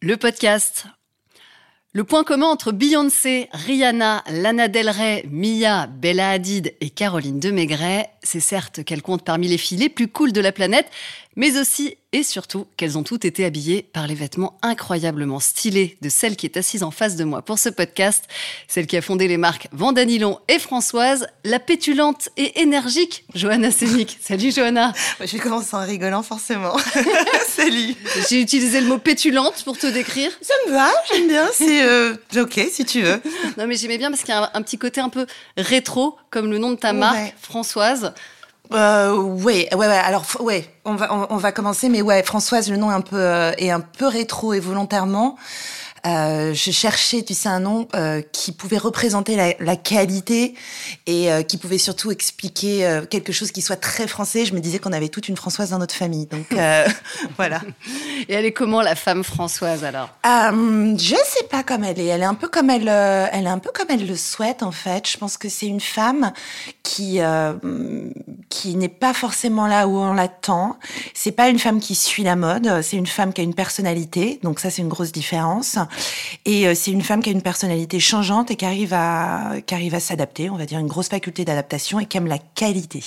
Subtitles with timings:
[0.00, 0.86] Le podcast.
[1.92, 7.52] Le point commun entre Beyoncé, Rihanna, Lana Del Rey, Mia, Bella Hadid et Caroline de
[7.52, 10.90] Maigret, c'est certes qu'elles comptent parmi les filles les plus cool de la planète,
[11.36, 16.08] mais aussi et surtout qu'elles ont toutes été habillées par les vêtements incroyablement stylés de
[16.08, 18.24] celle qui est assise en face de moi pour ce podcast,
[18.66, 24.18] celle qui a fondé les marques Vandanilon et Françoise, la pétulante et énergique Johanna Sénic.
[24.22, 26.76] Salut Johanna Je vais commencer en rigolant forcément.
[27.48, 27.94] Salut
[28.30, 30.30] J'ai utilisé le mot pétulante pour te décrire.
[30.40, 33.20] Ça me va, j'aime bien, c'est euh, ok si tu veux.
[33.58, 35.26] Non mais j'aimais bien parce qu'il y a un, petit côté un peu
[35.58, 38.14] rétro, comme le nom de ta marque, Françoise.
[38.72, 39.86] Euh, ouais, ouais, ouais.
[39.86, 43.16] Alors, ouais, on va, on, va commencer, mais ouais, Françoise, le nom est un peu,
[43.16, 45.36] euh, est un peu rétro et volontairement.
[46.06, 50.54] Euh, je cherchais, tu sais, un nom euh, qui pouvait représenter la, la qualité
[51.06, 54.44] et euh, qui pouvait surtout expliquer euh, quelque chose qui soit très français.
[54.44, 56.46] Je me disais qu'on avait toute une Françoise dans notre famille, donc
[57.36, 57.60] voilà.
[58.28, 60.10] Et elle est comment la femme Françoise alors?
[60.24, 62.06] Je sais pas comme elle est.
[62.06, 64.72] Elle est un peu comme elle, elle est un peu comme elle le souhaite en
[64.72, 65.08] fait.
[65.08, 66.32] Je pense que c'est une femme
[66.82, 67.20] qui
[68.48, 70.78] qui n'est pas forcément là où on l'attend.
[71.14, 72.82] C'est pas une femme qui suit la mode.
[72.82, 74.40] C'est une femme qui a une personnalité.
[74.42, 75.78] Donc ça, c'est une grosse différence.
[76.44, 79.74] Et euh, c'est une femme qui a une personnalité changeante et qui arrive à, qui
[79.74, 83.02] arrive à s'adapter, on va dire une grosse faculté d'adaptation et qui aime la qualité.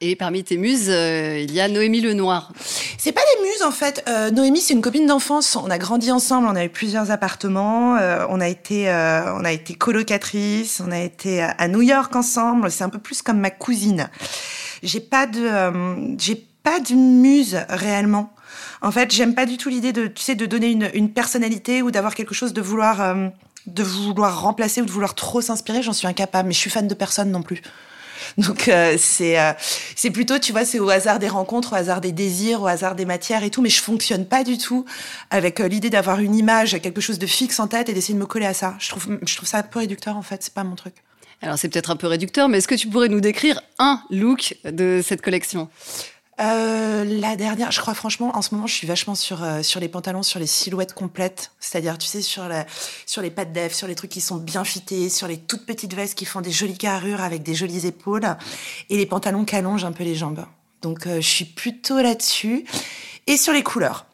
[0.00, 2.52] Et parmi tes muses, euh, il y a Noémie Lenoir.
[2.98, 4.04] C'est pas des muses en fait.
[4.08, 5.56] Euh, Noémie, c'est une copine d'enfance.
[5.56, 7.96] On a grandi ensemble, on a eu plusieurs appartements,
[8.28, 12.70] on a été, on a été colocatrice, on a été à New York ensemble.
[12.70, 14.10] C'est un peu plus comme ma cousine.
[14.82, 18.34] J'ai pas de, j'ai pas de muse réellement.
[18.82, 21.92] En fait, j'aime pas du tout l'idée de, tu sais, de donner une, personnalité ou
[21.92, 23.28] d'avoir quelque chose de vouloir, euh,
[23.66, 25.82] de vouloir remplacer ou de vouloir trop s'inspirer.
[25.82, 27.62] J'en suis incapable, mais je suis fan de personne non plus.
[28.38, 29.52] Donc euh, c'est euh,
[29.96, 32.94] c'est plutôt tu vois c'est au hasard des rencontres, au hasard des désirs, au hasard
[32.94, 34.84] des matières et tout, mais je fonctionne pas du tout
[35.30, 38.26] avec l'idée d'avoir une image, quelque chose de fixe en tête et d'essayer de me
[38.26, 38.74] coller à ça.
[38.78, 40.94] Je trouve je trouve ça un peu réducteur en fait, c'est pas mon truc.
[41.42, 44.54] Alors c'est peut-être un peu réducteur, mais est-ce que tu pourrais nous décrire un look
[44.64, 45.68] de cette collection?
[46.42, 49.80] Euh, la dernière, je crois franchement, en ce moment, je suis vachement sur euh, sur
[49.80, 52.66] les pantalons, sur les silhouettes complètes, c'est-à-dire, tu sais, sur la,
[53.06, 55.94] sur les pattes d'Ève, sur les trucs qui sont bien fités, sur les toutes petites
[55.94, 58.36] vestes qui font des jolies carrures avec des jolies épaules,
[58.90, 60.44] et les pantalons qui allongent un peu les jambes.
[60.80, 62.64] Donc, euh, je suis plutôt là-dessus,
[63.26, 64.06] et sur les couleurs.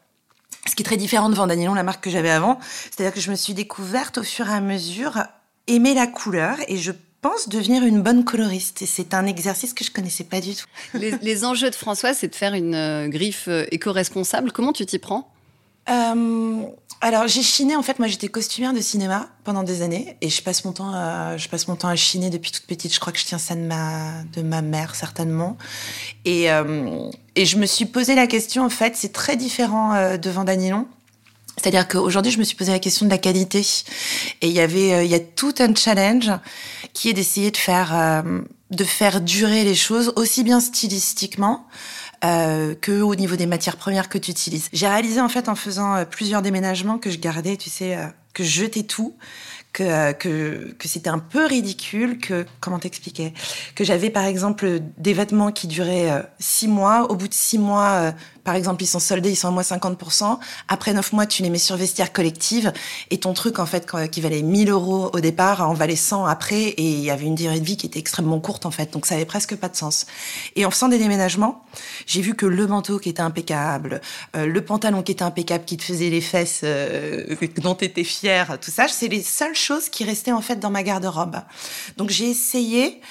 [0.67, 2.59] Ce qui est très différent de Vandanilon, la marque que j'avais avant,
[2.91, 5.23] c'est-à-dire que je me suis découverte au fur et à mesure
[5.67, 6.91] aimer la couleur, et je
[7.21, 8.81] pense devenir une bonne coloriste.
[8.81, 10.65] Et c'est un exercice que je connaissais pas du tout.
[10.93, 14.51] Les, enjeux de François, c'est de faire une euh, griffe euh, éco-responsable.
[14.51, 15.31] Comment tu t'y prends?
[15.89, 16.61] Euh,
[17.01, 20.43] alors j'ai chiné en fait moi j'étais costumière de cinéma pendant des années et je
[20.43, 23.11] passe mon temps à, je passe mon temps à chiner depuis toute petite je crois
[23.11, 25.57] que je tiens ça de ma de ma mère certainement
[26.25, 26.47] et
[27.35, 30.85] et je me suis posé la question en fait c'est très différent de Vandanilon
[31.59, 33.65] c'est-à-dire qu'aujourd'hui, je me suis posé la question de la qualité.
[34.41, 36.31] Et il y avait, euh, il y a tout un challenge
[36.93, 41.67] qui est d'essayer de faire, euh, de faire durer les choses aussi bien stylistiquement
[42.23, 44.69] euh, que au niveau des matières premières que tu utilises.
[44.71, 47.97] J'ai réalisé en fait en faisant euh, plusieurs déménagements que je gardais, tu sais,
[48.33, 49.15] que je jetais tout
[49.73, 53.33] que, que, que c'était un peu ridicule, que, comment t'expliquer,
[53.75, 57.59] que j'avais par exemple des vêtements qui duraient euh, six mois, au bout de six
[57.59, 58.11] mois, euh,
[58.43, 61.51] par exemple, ils sont soldés, ils sont à moins 50%, après neuf mois, tu les
[61.51, 62.73] mets sur vestiaire collective,
[63.11, 66.61] et ton truc, en fait, qui valait 1000 euros au départ, en valait 100 après,
[66.61, 69.05] et il y avait une durée de vie qui était extrêmement courte, en fait, donc
[69.05, 70.07] ça avait presque pas de sens.
[70.55, 71.63] Et en faisant des déménagements,
[72.07, 74.01] j'ai vu que le manteau qui était impeccable,
[74.35, 76.63] euh, le pantalon qui était impeccable, qui te faisait les fesses,
[77.61, 80.71] dont tu étais fière, tout ça, c'est les seuls chose qui restait en fait dans
[80.71, 81.37] ma garde-robe.
[81.97, 83.01] Donc j'ai essayé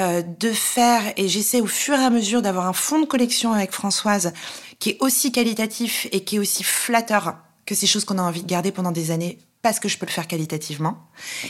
[0.00, 3.52] euh, de faire et j'essaie au fur et à mesure d'avoir un fond de collection
[3.52, 4.32] avec Françoise
[4.78, 8.42] qui est aussi qualitatif et qui est aussi flatteur que ces choses qu'on a envie
[8.42, 10.96] de garder pendant des années parce que je peux le faire qualitativement.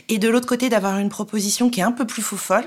[0.09, 2.65] Et de l'autre côté, d'avoir une proposition qui est un peu plus faux folle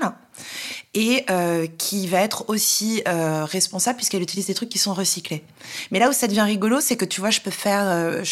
[0.94, 5.42] et euh, qui va être aussi euh, responsable puisqu'elle utilise des trucs qui sont recyclés.
[5.90, 8.22] Mais là où ça devient rigolo, c'est que tu vois, je peux faire, euh,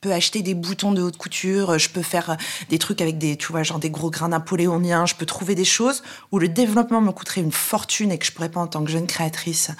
[0.00, 2.36] peux acheter des boutons de haute couture, je peux faire
[2.68, 5.64] des trucs avec des, tu vois, genre des gros grains napoléoniens, je peux trouver des
[5.64, 6.02] choses
[6.32, 8.90] où le développement me coûterait une fortune et que je pourrais pas en tant que
[8.90, 9.70] jeune créatrice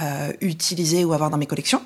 [0.00, 1.82] euh, utiliser ou avoir dans mes collections.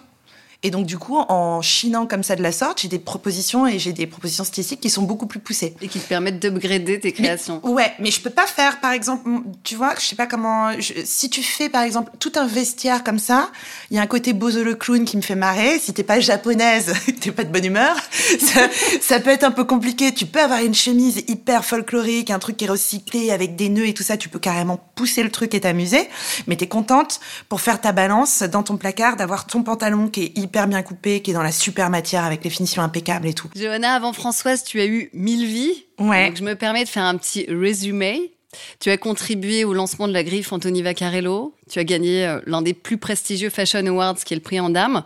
[0.66, 3.78] Et donc, du coup, en chinant comme ça de la sorte, j'ai des propositions et
[3.78, 5.76] j'ai des propositions stylistiques qui sont beaucoup plus poussées.
[5.80, 7.64] Et qui te permettent d'upgrader tes créations.
[7.64, 9.30] ouais, mais je peux pas faire, par exemple,
[9.62, 10.72] tu vois, je sais pas comment.
[11.04, 13.48] si tu fais, par exemple, tout un vestiaire comme ça,
[13.92, 15.78] il y a un côté Bozo le clown qui me fait marrer.
[15.78, 17.94] Si t'es pas japonaise, t'es pas de bonne humeur,
[18.40, 18.62] ça,
[19.00, 20.12] ça, peut être un peu compliqué.
[20.12, 23.86] Tu peux avoir une chemise hyper folklorique, un truc qui est recyclé avec des nœuds
[23.86, 24.16] et tout ça.
[24.16, 26.08] Tu peux carrément pousser le truc et t'amuser.
[26.48, 30.38] Mais t'es contente pour faire ta balance dans ton placard d'avoir ton pantalon qui est
[30.38, 33.34] hyper super bien coupé, qui est dans la super matière avec les finitions impeccables et
[33.34, 33.50] tout.
[33.54, 35.84] Johanna, avant Françoise, tu as eu mille vies.
[35.98, 36.28] Ouais.
[36.28, 38.32] Donc je me permets de faire un petit résumé.
[38.80, 41.54] Tu as contribué au lancement de la griffe Anthony Vaccarello.
[41.68, 44.70] Tu as gagné euh, l'un des plus prestigieux Fashion Awards, qui est le prix en
[44.70, 45.02] dame.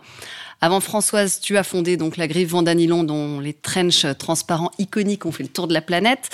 [0.63, 5.31] Avant Françoise, tu as fondé donc la griffe Vandanilon, dont les trenches transparents iconiques ont
[5.31, 6.29] fait le tour de la planète.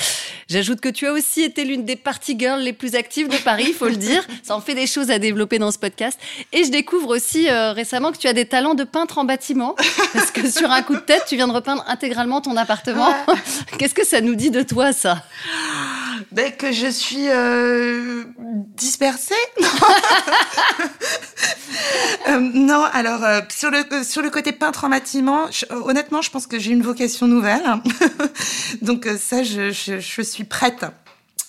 [0.49, 3.67] J'ajoute que tu as aussi été l'une des party girls les plus actives de Paris,
[3.69, 4.27] il faut le dire.
[4.43, 6.19] Ça en fait des choses à développer dans ce podcast.
[6.51, 9.75] Et je découvre aussi euh, récemment que tu as des talents de peintre en bâtiment,
[10.13, 13.15] parce que sur un coup de tête, tu viens de repeindre intégralement ton appartement.
[13.77, 15.23] Qu'est-ce que ça nous dit de toi, ça?
[16.31, 18.23] Ben, que je suis euh,
[18.75, 19.33] dispersée.
[22.27, 26.29] euh, non, alors euh, sur le sur le côté peintre en bâtiment, je, honnêtement, je
[26.29, 27.63] pense que j'ai une vocation nouvelle.
[28.81, 30.85] Donc euh, ça, je, je, je suis prête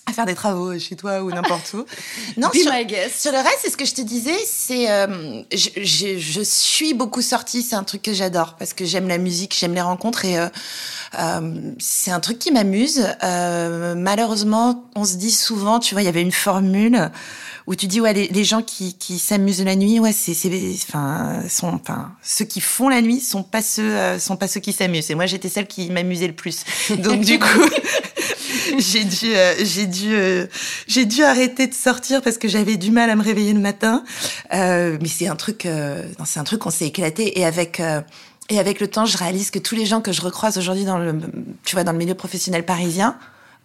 [0.09, 1.85] à faire des travaux chez toi ou n'importe où.
[2.37, 3.21] Non, Be sur, my guest.
[3.21, 6.95] sur le reste, c'est ce que je te disais, c'est euh, je, je, je suis
[6.95, 10.25] beaucoup sortie, c'est un truc que j'adore parce que j'aime la musique, j'aime les rencontres
[10.25, 10.49] et euh,
[11.19, 13.07] euh, c'est un truc qui m'amuse.
[13.23, 17.11] Euh, malheureusement, on se dit souvent, tu vois, il y avait une formule
[17.69, 20.33] où tu dis ouais les, gens qui, qui s'amusent la nuit, ouais c'est
[20.89, 24.61] enfin sont enfin ceux qui font la nuit sont pas ceux euh, sont pas ceux
[24.61, 25.11] qui s'amusent.
[25.11, 26.65] Et moi j'étais celle qui m'amusait le plus.
[26.99, 27.47] Donc du coup
[28.79, 30.47] j'ai dû, euh, j'ai dû, euh,
[30.87, 34.03] j'ai dû arrêter de sortir parce que j'avais du mal à me réveiller le matin.
[34.55, 37.81] Euh, mais c'est un truc, euh, c'est un truc qu'on s'est éclaté et avec.
[37.81, 38.01] euh,
[38.51, 40.97] et avec le temps, je réalise que tous les gens que je recroise aujourd'hui dans
[40.97, 41.21] le,
[41.67, 43.19] tu vois, dans le milieu professionnel parisien,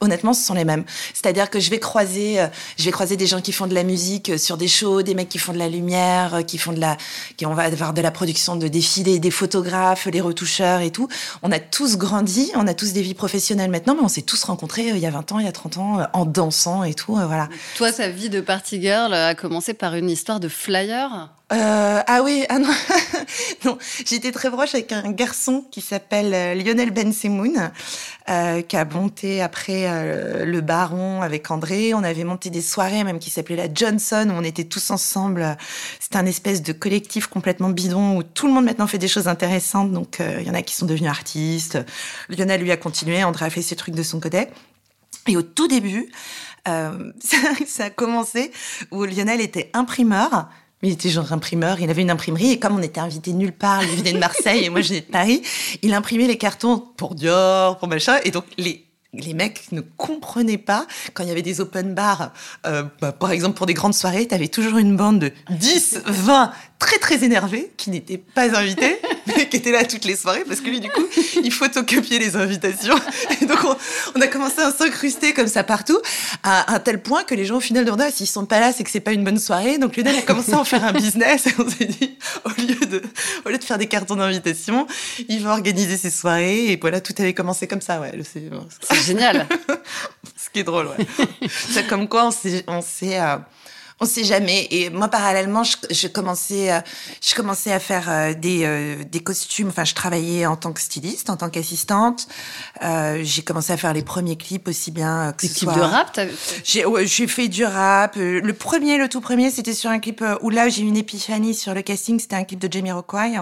[0.03, 0.83] honnêtement, ce sont les mêmes.
[1.13, 2.47] C'est-à-dire que je vais croiser, euh,
[2.77, 5.15] je vais croiser des gens qui font de la musique euh, sur des shows, des
[5.15, 6.97] mecs qui font de la lumière, euh, qui font de la,
[7.45, 11.07] on va avoir de la production de défilés, des photographes, les retoucheurs et tout.
[11.41, 14.43] On a tous grandi, on a tous des vies professionnelles maintenant, mais on s'est tous
[14.43, 17.15] rencontrés il y a 20 ans, il y a 30 ans, en dansant et tout,
[17.15, 17.49] voilà.
[17.77, 21.29] Toi, ta vie de party girl a commencé par une histoire de flyer?
[21.51, 22.57] Euh, ah oui, ah
[23.65, 27.71] non, j'étais très proche avec un garçon qui s'appelle euh, Lionel Ben Semoun,
[28.29, 31.93] euh, qui a monté après euh, le Baron avec André.
[31.93, 35.57] On avait monté des soirées même qui s'appelaient la Johnson où on était tous ensemble.
[35.99, 39.27] C'était un espèce de collectif complètement bidon où tout le monde maintenant fait des choses
[39.27, 39.91] intéressantes.
[39.91, 41.77] Donc euh, il y en a qui sont devenus artistes.
[42.29, 44.47] Lionel lui a continué, André a fait ses trucs de son côté.
[45.27, 46.09] Et au tout début,
[46.65, 48.51] ça a commencé
[48.91, 50.47] où Lionel était imprimeur.
[50.83, 53.83] Il était genre imprimeur, il avait une imprimerie et comme on était invité nulle part,
[53.83, 55.41] il venait de Marseille et moi je venais de Paris,
[55.81, 60.57] il imprimait les cartons pour Dior, pour machin et donc les les mecs ne comprenaient
[60.57, 62.31] pas quand il y avait des open bars,
[62.65, 66.01] euh, bah, par exemple pour des grandes soirées, tu avais toujours une bande de 10,
[66.05, 68.99] 20 très très énervés qui n'étaient pas invités,
[69.49, 71.05] qui étaient là toutes les soirées parce que lui du coup,
[71.43, 72.95] il photocopiait les invitations.
[73.41, 73.75] Et donc on,
[74.15, 75.99] on a commencé à s'incruster comme ça partout,
[76.43, 78.73] à un tel point que les gens au final demandaient ah, s'ils sont pas là,
[78.73, 79.77] c'est que c'est pas une bonne soirée.
[79.77, 82.85] Donc Lionel a commencé à en faire un business et on s'est dit au lieu
[82.85, 83.01] de
[83.45, 84.87] au lieu de faire des cartons d'invitation,
[85.27, 88.11] il va organiser ses soirées et voilà, tout avait commencé comme ça, ouais.
[88.23, 88.43] C'est
[88.81, 89.47] C'est génial.
[90.37, 91.47] ce qui est drôle, ouais.
[91.69, 92.27] C'est comme quoi
[92.67, 93.17] on s'est,
[94.03, 94.67] on sait jamais.
[94.71, 96.79] Et moi, parallèlement, je, je commençais, euh,
[97.21, 99.69] je commençais à faire euh, des, euh, des costumes.
[99.69, 102.27] Enfin, je travaillais en tant que styliste, en tant qu'assistante.
[102.83, 105.79] Euh, j'ai commencé à faire les premiers clips aussi bien que Des ce clips soit.
[105.79, 106.19] de rap,
[106.63, 108.15] J'ai ouais, j'ai fait du rap.
[108.15, 111.53] Le premier, le tout premier, c'était sur un clip où là, j'ai eu une épiphanie
[111.55, 112.19] sur le casting.
[112.19, 113.37] C'était un clip de Jamie Rockway.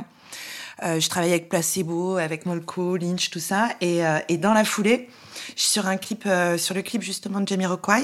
[0.84, 3.70] Euh, je travaillais avec Placebo, avec Molko, Lynch, tout ça.
[3.82, 5.10] Et, euh, et dans la foulée,
[5.56, 8.04] je suis sur un clip, euh, sur le clip justement de Jamie Rockway,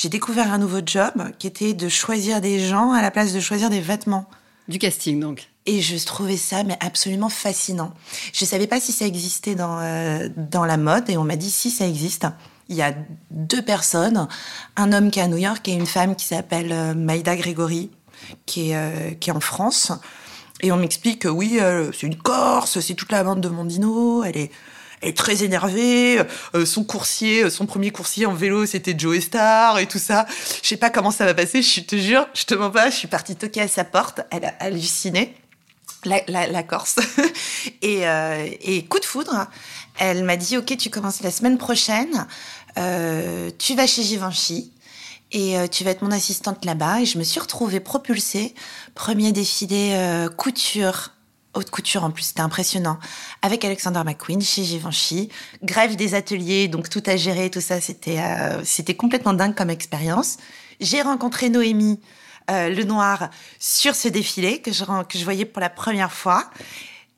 [0.00, 3.40] j'ai découvert un nouveau job qui était de choisir des gens à la place de
[3.40, 4.24] choisir des vêtements.
[4.66, 5.50] du casting, donc.
[5.66, 7.92] Et je trouvais ça mais absolument fascinant.
[8.32, 11.50] Je savais pas si ça existait dans euh, dans la mode et on m'a dit
[11.50, 12.26] si ça existe.
[12.70, 12.94] Il y a
[13.30, 14.26] deux personnes,
[14.76, 17.90] un homme qui est à New York et une femme qui s'appelle euh, Maïda Grégory,
[18.46, 19.92] qui est euh, qui est en France.
[20.62, 21.58] Et on m'explique que oui,
[21.92, 24.50] c'est une Corse, c'est toute la bande de Mondino, elle est
[25.02, 26.20] est très énervée.
[26.54, 30.26] euh, son coursier, euh, son premier coursier en vélo, c'était Joe Star et tout ça.
[30.62, 31.62] Je sais pas comment ça va passer.
[31.62, 32.90] Je te jure, je te mens pas.
[32.90, 34.20] Je suis partie toquer à sa porte.
[34.30, 35.34] Elle a halluciné.
[36.04, 36.96] La, la, la Corse.
[37.82, 39.46] et, euh, et coup de foudre,
[39.98, 42.26] elle m'a dit Ok, tu commences la semaine prochaine.
[42.78, 44.72] Euh, tu vas chez Givenchy
[45.32, 47.02] et euh, tu vas être mon assistante là-bas.
[47.02, 48.54] Et je me suis retrouvée propulsée.
[48.94, 51.10] Premier défilé euh, couture,
[51.54, 52.98] haute couture en plus, c'était impressionnant.
[53.42, 55.30] Avec Alexander McQueen chez Givenchy.
[55.62, 59.70] Grève des ateliers, donc tout à gérer, tout ça, c'était euh, c'était complètement dingue comme
[59.70, 60.38] expérience.
[60.80, 62.00] J'ai rencontré Noémie
[62.50, 66.50] euh, Le Noir sur ce défilé que je, que je voyais pour la première fois.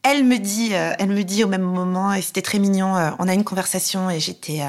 [0.02, 3.10] Elle me dit, euh, elle me dit au même moment, et c'était très mignon, euh,
[3.18, 4.62] on a une conversation et j'étais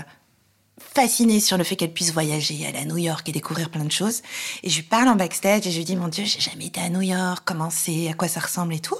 [0.95, 3.91] fascinée sur le fait qu'elle puisse voyager, aller à New York et découvrir plein de
[3.91, 4.21] choses.
[4.63, 6.81] Et je lui parle en backstage et je lui dis, mon Dieu, j'ai jamais été
[6.81, 8.97] à New York, comment c'est, à quoi ça ressemble et tout.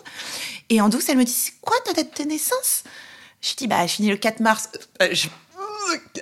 [0.69, 2.83] Et en douce, elle me dit, c'est quoi ta date de naissance?
[3.41, 4.69] Je dis, bah, je finis le 4 mars.
[5.01, 5.27] Euh, je...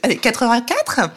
[0.04, 1.00] Allez, 84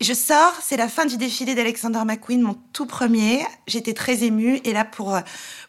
[0.00, 3.46] Je sors, c'est la fin du défilé d'Alexander McQueen, mon tout premier.
[3.68, 4.60] J'étais très émue.
[4.64, 5.16] Et là, pour,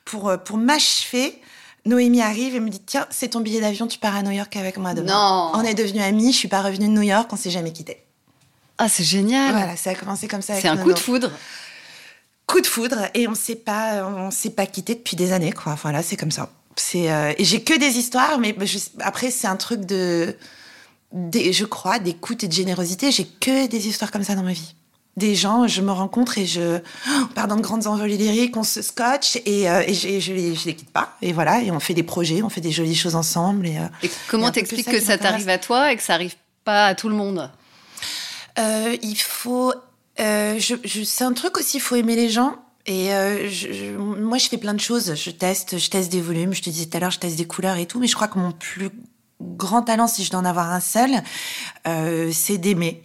[0.05, 1.39] pour, pour m'achever,
[1.85, 4.55] Noémie arrive et me dit Tiens, c'est ton billet d'avion, tu pars à New York
[4.55, 5.51] avec moi demain.
[5.53, 5.59] Non.
[5.59, 8.03] On est devenus amis, je suis pas revenue de New York, on s'est jamais quitté.
[8.77, 9.51] Ah, c'est génial.
[9.51, 10.59] Voilà, ça a commencé comme ça.
[10.59, 11.31] C'est un coup de foudre.
[12.47, 15.75] Coup de foudre et on s'est pas, on s'est pas quitté depuis des années, quoi.
[15.81, 16.49] Voilà, c'est comme ça.
[16.75, 20.35] C'est euh, et j'ai que des histoires, mais je, après c'est un truc de,
[21.11, 23.11] des, je crois, d'écoute et de générosité.
[23.11, 24.75] J'ai que des histoires comme ça dans ma vie
[25.15, 26.79] des gens, je me rencontre et je
[27.21, 30.33] on part dans de grandes envolées lyriques, on se scotche et, euh, et, je, je,
[30.33, 31.15] les, je les quitte pas.
[31.21, 33.67] Et voilà, et on fait des projets, on fait des jolies choses ensemble.
[33.67, 36.87] Et, euh, et comment t'expliques que ça t'arrive à toi et que ça arrive pas
[36.87, 37.51] à tout le monde?
[38.57, 39.73] Euh, Il faut,
[40.17, 42.55] je, je, c'est un truc aussi, il faut aimer les gens.
[42.85, 43.09] Et
[43.49, 45.15] je, moi, je fais plein de choses.
[45.15, 46.53] Je teste, je teste des volumes.
[46.53, 47.99] Je te disais tout à l'heure, je teste des couleurs et tout.
[47.99, 48.89] Mais je crois que mon plus
[49.39, 51.11] grand talent, si je dois en avoir un seul,
[52.33, 53.03] c'est d'aimer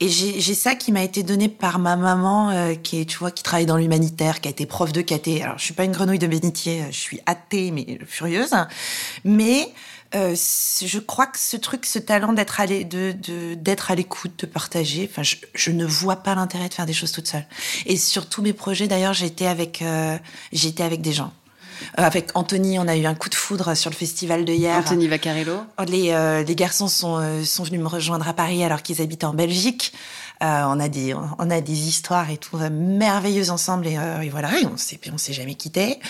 [0.00, 3.30] et j'ai ça qui m'a été donné par ma maman, euh, qui est, tu vois,
[3.30, 5.42] qui travaille dans l'humanitaire, qui a été prof de caté.
[5.42, 8.50] Alors, je suis pas une grenouille de bénitier, je suis athée, mais furieuse.
[9.24, 9.72] Mais
[10.14, 12.66] euh, je crois que ce truc, ce talent d'être à
[13.94, 15.08] l'écoute, de partager.
[15.10, 17.46] Enfin, je, je ne vois pas l'intérêt de faire des choses toute seule.
[17.86, 20.18] Et sur tous mes projets, d'ailleurs, j'étais avec, euh,
[20.52, 21.32] j'étais avec des gens.
[21.98, 24.76] Euh, avec Anthony, on a eu un coup de foudre sur le festival de hier.
[24.76, 25.60] Anthony Vaccarello.
[25.86, 29.26] Les, euh, les garçons sont, euh, sont venus me rejoindre à Paris alors qu'ils habitaient
[29.26, 29.92] en Belgique.
[30.42, 34.30] Euh, on a des on a des histoires et tout merveilleuses ensemble et, euh, et
[34.30, 36.00] voilà et on s'est on s'est jamais quitté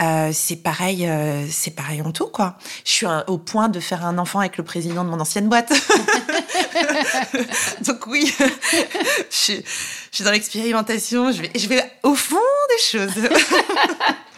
[0.00, 1.10] euh, c'est pareil
[1.50, 4.64] c'est pareil en tout quoi je suis au point de faire un enfant avec le
[4.64, 5.72] président de mon ancienne boîte
[7.84, 12.36] donc oui je, suis, je suis dans l'expérimentation je vais je vais au fond
[12.76, 13.28] des choses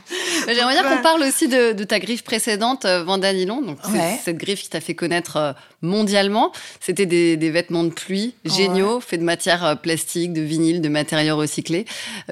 [0.46, 3.62] J'aimerais bien qu'on parle aussi de, de, ta griffe précédente, euh, Vandanilon.
[3.62, 4.18] Donc, ouais.
[4.24, 6.52] cette griffe qui t'a fait connaître euh, mondialement.
[6.80, 9.00] C'était des, des, vêtements de pluie géniaux, ouais.
[9.00, 11.86] faits de matière euh, plastique, de vinyle, de matériaux recyclés.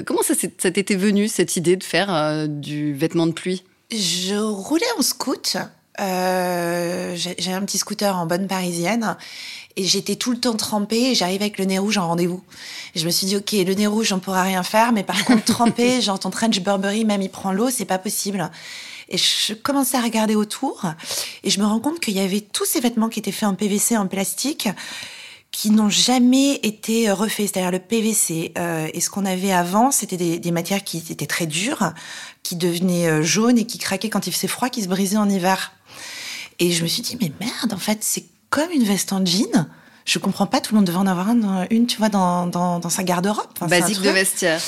[0.05, 3.65] Comment ça, ça t'était venu, cette idée de faire euh, du vêtement de pluie?
[3.91, 5.57] Je roulais en scout.
[6.01, 9.17] Euh, J'ai un petit scooter en bonne parisienne
[9.77, 12.43] et j'étais tout le temps trempée et j'arrivais avec le nez rouge en rendez-vous.
[12.95, 15.45] Je me suis dit, ok, le nez rouge, on pourra rien faire, mais par contre,
[15.45, 18.51] trempée, genre ton trench Burberry, même il prend l'eau, c'est pas possible.
[19.09, 20.87] Et je commençais à regarder autour
[21.43, 23.55] et je me rends compte qu'il y avait tous ces vêtements qui étaient faits en
[23.55, 24.69] PVC, en plastique,
[25.51, 27.49] qui n'ont jamais été refaits.
[27.49, 31.27] C'est-à-dire le PVC euh, et ce qu'on avait avant, c'était des, des, matières qui étaient
[31.27, 31.93] très dures,
[32.43, 35.73] qui devenaient jaunes et qui craquaient quand il faisait froid, qui se brisaient en hiver.
[36.59, 38.25] Et je me suis dit, mais merde, en fait, c'est
[38.55, 39.67] comme une veste en jean.
[40.05, 41.29] Je comprends pas, tout le monde devait en avoir
[41.71, 43.49] une, tu vois, dans, dans, dans sa garde-robe.
[43.57, 44.63] Enfin, Basique de vestiaire.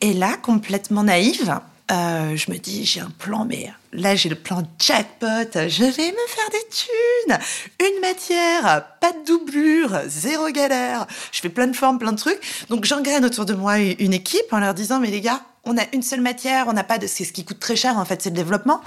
[0.00, 1.60] Et là, complètement naïve,
[1.92, 5.52] euh, je me dis, j'ai un plan, mais là, j'ai le plan jackpot.
[5.52, 7.38] Je vais me faire des thunes.
[7.80, 11.06] Une matière, pas de doublure, zéro galère.
[11.30, 12.40] Je fais plein de formes, plein de trucs.
[12.70, 15.82] Donc, j'engraine autour de moi une équipe en leur disant, mais les gars, on a
[15.92, 18.22] une seule matière, on n'a pas de, c'est ce qui coûte très cher, en fait,
[18.22, 18.80] c'est le développement.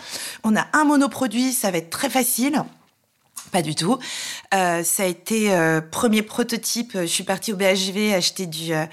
[0.44, 2.63] On a un monoproduit, ça va être très facile.
[3.51, 4.00] Pas du tout.
[4.53, 6.93] Euh, ça a été euh, premier prototype.
[6.93, 8.85] Je suis partie au BHV acheter du, euh,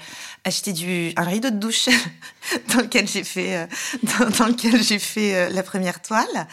[0.43, 1.89] acheter du un rideau de douche
[2.73, 3.67] dans lequel j'ai fait,
[4.03, 6.47] dans, dans, lequel j'ai fait la première toile.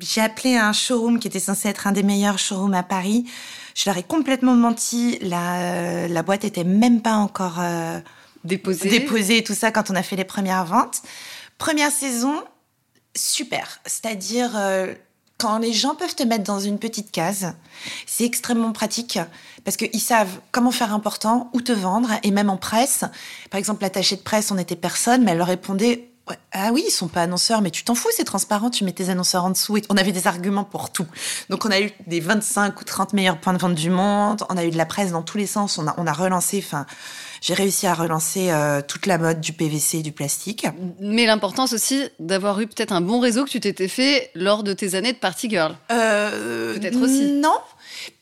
[0.00, 3.26] J'ai appelé un showroom qui était censé être un des meilleurs showrooms à Paris.
[3.74, 5.18] Je leur ai complètement menti.
[5.22, 7.60] La, la boîte était même pas encore
[8.44, 8.88] déposée.
[8.88, 11.02] déposée et tout ça quand on a fait les premières ventes.
[11.58, 12.42] Première saison,
[13.14, 13.80] super.
[13.84, 14.52] C'est-à-dire
[15.40, 17.54] quand les gens peuvent te mettre dans une petite case,
[18.06, 19.18] c'est extrêmement pratique
[19.64, 23.04] parce qu'ils savent comment faire important, où te vendre, et même en presse.
[23.50, 26.10] Par exemple, l'attaché de presse, on était personne, mais elle leur répondait
[26.52, 29.08] ah oui, ils sont pas annonceurs, mais tu t'en fous, c'est transparent, tu mets tes
[29.08, 29.78] annonceurs en dessous.
[29.88, 31.06] On avait des arguments pour tout.
[31.48, 34.56] Donc on a eu des 25 ou 30 meilleurs points de vente du monde, on
[34.56, 36.86] a eu de la presse dans tous les sens, on a, on a relancé, enfin,
[37.40, 40.66] j'ai réussi à relancer euh, toute la mode du PVC et du plastique.
[41.00, 44.72] Mais l'importance aussi d'avoir eu peut-être un bon réseau que tu t'étais fait lors de
[44.72, 45.74] tes années de party girl.
[45.90, 47.32] Euh, peut-être aussi.
[47.32, 47.58] Non.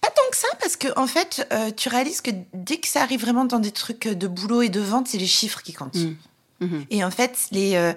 [0.01, 3.03] Pas tant que ça, parce que en fait, euh, tu réalises que dès que ça
[3.03, 5.97] arrive vraiment dans des trucs de boulot et de vente, c'est les chiffres qui comptent.
[5.97, 6.17] Mmh.
[6.61, 6.79] Mmh.
[6.91, 7.93] Et en fait, les, euh,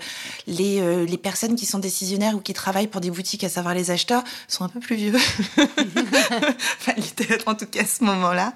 [0.45, 3.73] les, euh, les personnes qui sont décisionnaires ou qui travaillent pour des boutiques, à savoir
[3.73, 5.15] les acheteurs, sont un peu plus vieux.
[5.57, 6.93] enfin,
[7.47, 8.53] en tout cas à ce moment-là.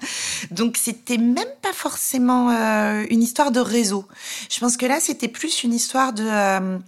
[0.52, 4.06] Donc, c'était même pas forcément euh, une histoire de réseau.
[4.48, 6.78] Je pense que là, c'était plus une histoire de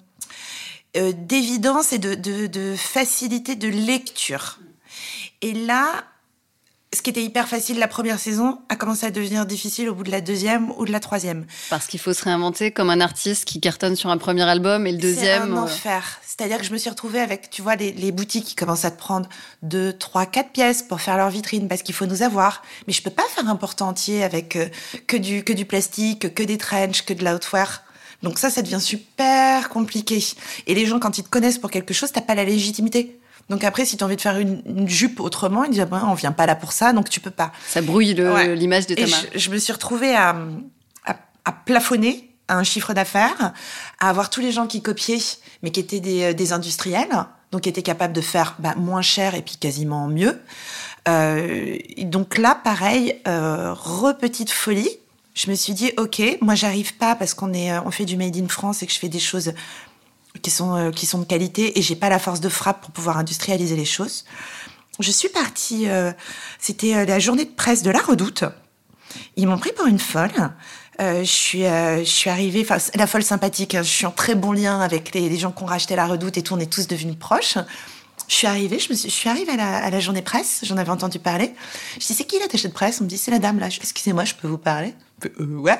[0.94, 4.58] d'évidence et de, de, de facilité de lecture.
[5.42, 6.04] Et là,
[6.94, 10.04] ce qui était hyper facile la première saison a commencé à devenir difficile au bout
[10.04, 11.44] de la deuxième ou de la troisième.
[11.68, 14.92] Parce qu'il faut se réinventer comme un artiste qui cartonne sur un premier album et
[14.92, 15.42] le deuxième.
[15.44, 16.20] C'est un enfer.
[16.24, 18.90] C'est-à-dire que je me suis retrouvée avec, tu vois, les, les, boutiques qui commencent à
[18.90, 19.28] te prendre
[19.62, 22.62] deux, trois, quatre pièces pour faire leur vitrine parce qu'il faut nous avoir.
[22.86, 24.68] Mais je peux pas faire un porte entier avec euh,
[25.06, 27.82] que du que du plastique, que des trenches, que de l'outwear.
[28.22, 30.24] Donc ça, ça devient super compliqué.
[30.66, 33.18] Et les gens, quand ils te connaissent pour quelque chose, t'as pas la légitimité.
[33.48, 36.04] Donc après, si tu as envie de faire une, une jupe autrement, ils disent ah
[36.06, 37.52] on vient pas là pour ça, donc tu peux pas.
[37.66, 39.28] Ça brouille l'image de ta Et marque.
[39.34, 40.36] Je, je, me suis retrouvée à,
[41.06, 43.52] à, à plafonner un chiffre d'affaires,
[44.00, 45.18] à avoir tous les gens qui copiaient,
[45.62, 49.34] mais qui étaient des, des industriels, donc qui étaient capables de faire bah, moins cher
[49.34, 50.40] et puis quasiment mieux.
[51.08, 54.90] Euh, donc là, pareil, euh, re-petite folie.
[55.34, 58.36] Je me suis dit, ok, moi j'arrive pas parce qu'on est, on fait du made
[58.36, 59.52] in France et que je fais des choses
[60.42, 62.90] qui sont, euh, qui sont de qualité et j'ai pas la force de frappe pour
[62.90, 64.24] pouvoir industrialiser les choses.
[65.00, 66.12] Je suis partie, euh,
[66.58, 68.44] c'était la journée de presse de la Redoute.
[69.36, 70.50] Ils m'ont pris pour une folle.
[71.00, 73.74] Euh, je suis, euh, je suis arrivée, enfin la folle sympathique.
[73.74, 76.36] Hein, je suis en très bon lien avec les, gens qui ont racheté la Redoute
[76.36, 76.54] et tout.
[76.54, 77.56] On est tous devenus proches.
[78.26, 80.60] Je suis arrivée, je, me suis, je suis arrivée à la, à la journée presse.
[80.64, 81.54] J'en avais entendu parler.
[81.94, 83.00] Je dis c'est qui l'attaché de presse?
[83.00, 83.68] On me dit c'est la dame là.
[83.68, 84.94] Excusez-moi, je peux vous parler?
[85.24, 85.78] Euh, Ouais.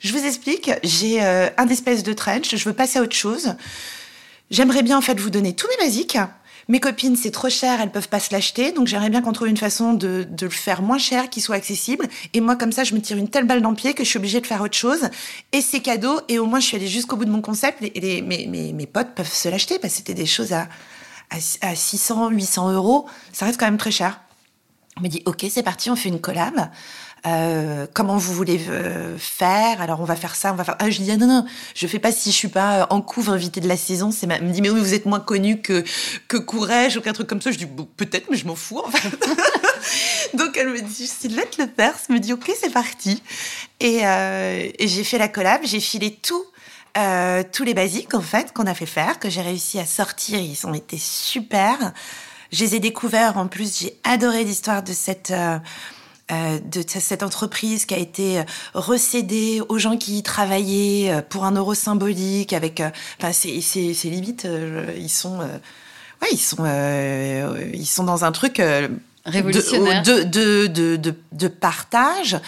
[0.00, 0.70] Je vous explique.
[0.82, 2.56] J'ai euh, un espèce de trench.
[2.56, 3.54] Je veux passer à autre chose.
[4.50, 6.18] J'aimerais bien en fait vous donner tous mes basiques.
[6.68, 9.48] Mes copines, c'est trop cher, elles peuvent pas se l'acheter, donc j'aimerais bien qu'on trouve
[9.48, 12.08] une façon de, le faire moins cher, qui soit accessible.
[12.32, 14.08] Et moi, comme ça, je me tire une telle balle dans le pied que je
[14.08, 15.10] suis obligée de faire autre chose.
[15.52, 17.82] Et c'est cadeau, et au moins, je suis allée jusqu'au bout de mon concept.
[17.82, 20.68] Et mes, potes peuvent se l'acheter, c'était des choses à
[21.74, 23.06] 600, 800 euros.
[23.32, 24.20] Ça reste quand même très cher.
[24.96, 26.70] On me dit, ok, c'est parti, on fait une collab.
[27.26, 29.80] Euh, comment vous voulez euh, faire?
[29.80, 30.76] Alors on va faire ça, on va faire.
[30.78, 33.30] Ah, je dis ah, non non, je fais pas si je suis pas en couve
[33.30, 34.10] invité de la saison.
[34.10, 34.38] C'est ma...
[34.40, 35.84] me dit mais oui vous êtes moins connu que
[36.28, 37.50] que Courrèges ou qu'un truc comme ça.
[37.50, 39.26] Je dis peut-être mais je m'en fous en fait.
[40.34, 43.22] Donc elle me dit Sylvette Le Perse me dit ok c'est parti
[43.80, 46.44] et, euh, j'ai fait la collab, j'ai filé tout.
[46.96, 50.38] Euh, tous les basiques en fait qu'on a fait faire, que j'ai réussi à sortir,
[50.38, 51.92] ils ont été super.
[52.52, 55.58] Je les ai découverts en plus, j'ai adoré l'histoire de cette euh,
[56.30, 61.52] euh, de cette entreprise qui a été recédée aux gens qui y travaillaient pour un
[61.52, 62.82] euro symbolique avec
[63.18, 65.46] enfin c'est c'est c'est limite euh, ils sont euh,
[66.22, 68.62] ouais ils sont euh, ils sont dans un truc
[69.24, 70.02] révolutionnaire.
[70.02, 72.38] de de, de, de, de partage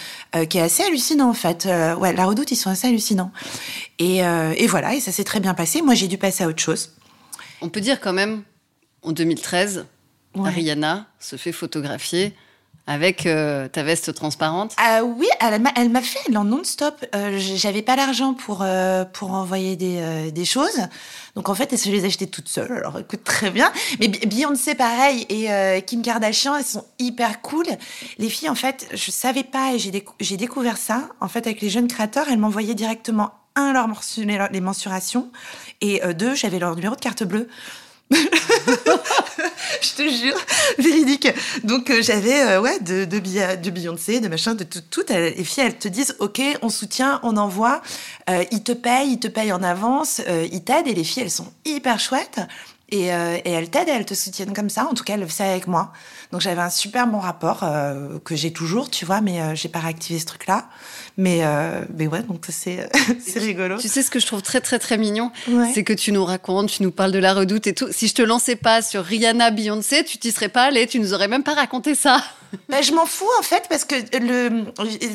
[0.49, 1.65] qui est assez hallucinant en fait.
[1.99, 3.31] Ouais la redoute ils sont assez hallucinants.
[3.99, 5.81] Et, et voilà et ça s'est très bien passé.
[5.81, 6.91] Moi j'ai dû passer à autre chose.
[7.61, 8.43] On peut dire quand même
[9.01, 9.85] en 2013
[10.35, 10.49] ouais.
[10.49, 12.35] Rihanna se fait photographier
[12.87, 17.05] avec euh, ta veste transparente Ah oui, elle m'a, fait elle en non-stop.
[17.13, 20.87] Euh, j'avais pas l'argent pour euh, pour envoyer des, des choses,
[21.35, 22.71] donc en fait, elle se les achetait toute seule.
[22.71, 23.71] Alors écoute très bien.
[23.99, 27.65] Mais Beyoncé pareil et Kim Kardashian, elles sont hyper cool.
[28.17, 31.09] Les filles, en fait, je savais pas et j'ai décou- j'ai découvert ça.
[31.19, 33.87] En fait, avec les jeunes créateurs, elles m'envoyaient directement un leur
[34.51, 35.31] les mensurations
[35.81, 37.49] et deux, j'avais leur numéro de carte bleue.
[38.11, 40.37] je te jure,
[40.77, 41.27] véridique.
[41.63, 45.03] Donc euh, j'avais euh, ouais de, de, de Beyoncé, de machin, de tout, tout.
[45.09, 47.81] Les filles, elles te disent ok, on soutient, on envoie,
[48.29, 50.87] euh, ils te payent, ils te payent en avance, ils t'aident.
[50.87, 52.39] Et les filles, elles sont hyper chouettes.
[52.89, 54.85] Et, euh, et elles t'aident, elles te soutiennent comme ça.
[54.85, 55.91] En tout cas, elles le faisaient avec moi.
[56.31, 59.69] Donc j'avais un super bon rapport euh, que j'ai toujours, tu vois, mais euh, j'ai
[59.69, 60.67] pas réactivé ce truc-là.
[61.17, 62.89] Mais euh, mais ouais, donc c'est
[63.35, 63.77] rigolo.
[63.77, 65.71] Tu sais ce que je trouve très très très mignon, ouais.
[65.73, 67.87] c'est que tu nous racontes, tu nous parles de la Redoute et tout.
[67.91, 71.13] Si je te lançais pas sur Rihanna, Beyoncé, tu t'y serais pas allé, tu nous
[71.13, 72.21] aurais même pas raconté ça.
[72.69, 74.65] Ben, je m'en fous en fait parce que le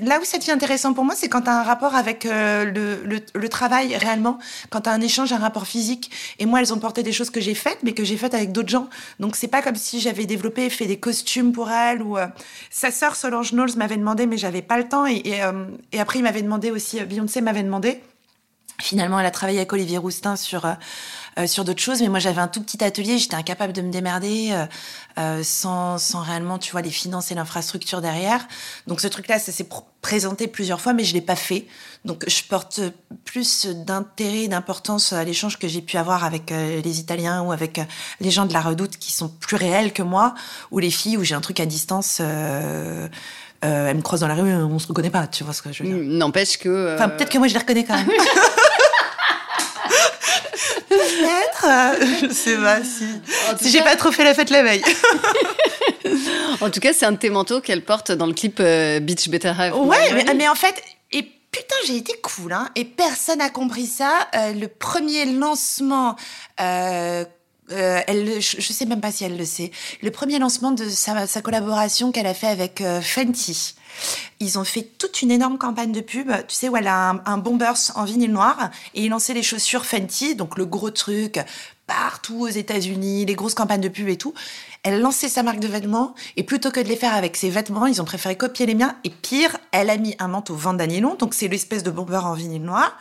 [0.07, 2.65] là où ça devient intéressant pour moi, c'est quand tu as un rapport avec euh,
[2.65, 4.39] le, le, le, travail réellement,
[4.71, 6.11] quand tu as un échange, un rapport physique.
[6.39, 8.69] Et moi, elles ont porté des choses que j'ai mais que j'ai faites avec d'autres
[8.69, 8.89] gens.
[9.21, 12.27] Donc c'est pas comme si j'avais développé, fait des costumes pour elles ou euh,
[12.71, 15.07] sa sœur Solange Knowles m'avait demandé, mais j'avais pas le temps.
[15.07, 18.01] Et, et, euh, et après, il m'avait demandé aussi, Beyoncé m'avait demandé.
[18.81, 20.67] Finalement, elle a travaillé avec Olivier Roustin sur
[21.39, 23.91] euh, sur d'autres choses, mais moi j'avais un tout petit atelier, j'étais incapable de me
[23.91, 24.67] démerder euh,
[25.19, 28.47] euh, sans, sans réellement, tu vois, les finances et l'infrastructure derrière.
[28.87, 31.67] Donc ce truc-là, ça s'est pr présenté plusieurs fois, mais je l'ai pas fait.
[32.05, 32.81] Donc je porte
[33.25, 37.81] plus d'intérêt, d'importance à l'échange que j'ai pu avoir avec les Italiens ou avec
[38.21, 40.35] les gens de la Redoute qui sont plus réels que moi,
[40.73, 42.19] ou les filles où j'ai un truc à distance.
[42.21, 43.07] Euh,
[43.65, 45.73] euh, elle me croise dans la rue, on se reconnaît pas, tu vois ce que
[45.73, 45.99] je veux dire.
[46.05, 46.69] N'empêche que.
[46.69, 46.95] Euh...
[46.97, 48.11] Enfin, peut-être que moi je les reconnais quand même.
[50.99, 51.67] Peut-être.
[51.67, 53.05] Euh, je sais pas si.
[53.61, 54.83] Si j'ai pas trop fait la fête la veille.
[56.61, 59.29] en tout cas, c'est un de tes manteaux qu'elle porte dans le clip euh, Beach
[59.29, 59.53] Better.
[59.75, 60.83] Ouais, mais, mais, en fait.
[61.11, 62.69] Et putain, j'ai été cool, hein.
[62.75, 64.29] Et personne n'a compris ça.
[64.35, 66.17] Euh, le premier lancement
[67.73, 69.71] euh, elle, je, je sais même pas si elle le sait.
[70.03, 73.75] Le premier lancement de sa, sa collaboration qu'elle a fait avec euh, Fenty.
[74.41, 77.23] Ils ont fait toute une énorme campagne de pub, tu sais, où elle a un,
[77.27, 81.39] un bombers en vinyle noir et ils lançaient les chaussures Fenty, donc le gros truc
[81.87, 84.35] partout aux États-Unis, les grosses campagnes de pub et tout.
[84.83, 87.87] Elle lançait sa marque de vêtements et plutôt que de les faire avec ses vêtements,
[87.87, 88.97] ils ont préféré copier les miens.
[89.05, 92.63] Et pire, elle a mis un manteau Vandanilon, donc c'est l'espèce de bomber en vinyle
[92.63, 92.97] noir.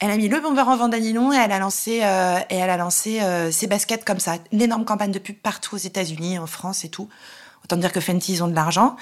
[0.00, 2.76] Elle a mis le bomber en Vandanilon et elle a lancé euh, et elle a
[2.76, 4.36] lancé euh, ses baskets comme ça.
[4.52, 7.08] Une énorme campagne de pub partout aux États-Unis, en France et tout.
[7.70, 8.96] Autant dire que Fenty, ils ont de l'argent.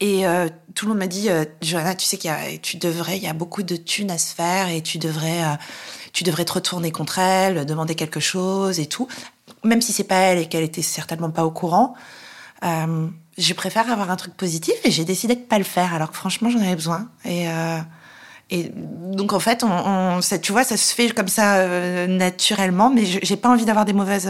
[0.00, 2.76] Et euh, tout le monde m'a dit, euh, Johanna, tu sais qu'il y a, tu
[2.76, 5.54] devrais, il y a beaucoup de thunes à se faire et tu devrais, euh,
[6.12, 9.06] tu devrais te retourner contre elle, demander quelque chose et tout.
[9.62, 11.94] Même si c'est pas elle et qu'elle était certainement pas au courant,
[12.64, 16.10] euh, je préfère avoir un truc positif et j'ai décidé de pas le faire alors
[16.10, 17.08] que franchement j'en avais besoin.
[17.24, 17.46] Et,
[18.50, 23.36] et donc en fait, on, tu vois, ça se fait comme ça naturellement, mais j'ai
[23.36, 24.28] pas envie d'avoir des mauvaises.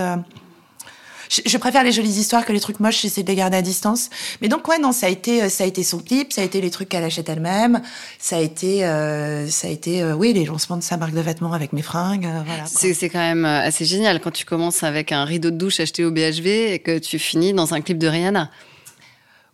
[1.28, 3.02] Je, je préfère les jolies histoires que les trucs moches.
[3.02, 4.10] J'essaie de les garder à distance.
[4.40, 6.44] Mais donc ouais, non, ça a été, euh, ça a été son clip, ça a
[6.44, 7.82] été les trucs qu'elle achète elle-même,
[8.18, 11.20] ça a été, euh, ça a été, euh, oui, les lancements de sa marque de
[11.20, 12.64] vêtements avec mes fringues, euh, voilà.
[12.66, 16.10] C'est quand même assez génial quand tu commences avec un rideau de douche acheté au
[16.10, 18.50] BHV et que tu finis dans un clip de Rihanna.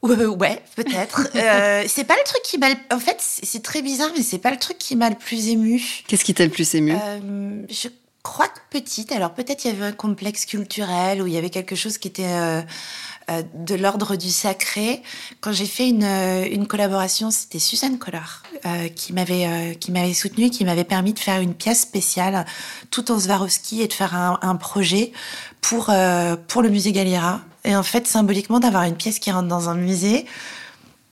[0.04, 1.28] Ouais, peut-être.
[1.34, 2.68] euh, c'est pas le truc qui m'a.
[2.92, 5.48] En fait, c'est c'est très bizarre, mais c'est pas le truc qui m'a le plus
[5.48, 5.82] ému.
[6.06, 6.92] Qu'est-ce qui t'a le plus ému?
[6.92, 7.88] Euh, je
[8.24, 11.50] crois que petite, alors peut-être il y avait un complexe culturel ou il y avait
[11.50, 12.62] quelque chose qui était euh,
[13.30, 15.02] euh, de l'ordre du sacré.
[15.42, 18.42] Quand j'ai fait une, euh, une collaboration, c'était Suzanne Collard
[18.96, 22.46] qui m'avait qui m'avait soutenue, qui m'avait permis de faire une pièce spéciale
[22.90, 25.12] tout en Swarovski et de faire un, un projet
[25.60, 25.92] pour
[26.48, 27.42] pour le musée Galliera.
[27.64, 30.24] Et en fait, symboliquement, d'avoir une pièce qui rentre dans un musée,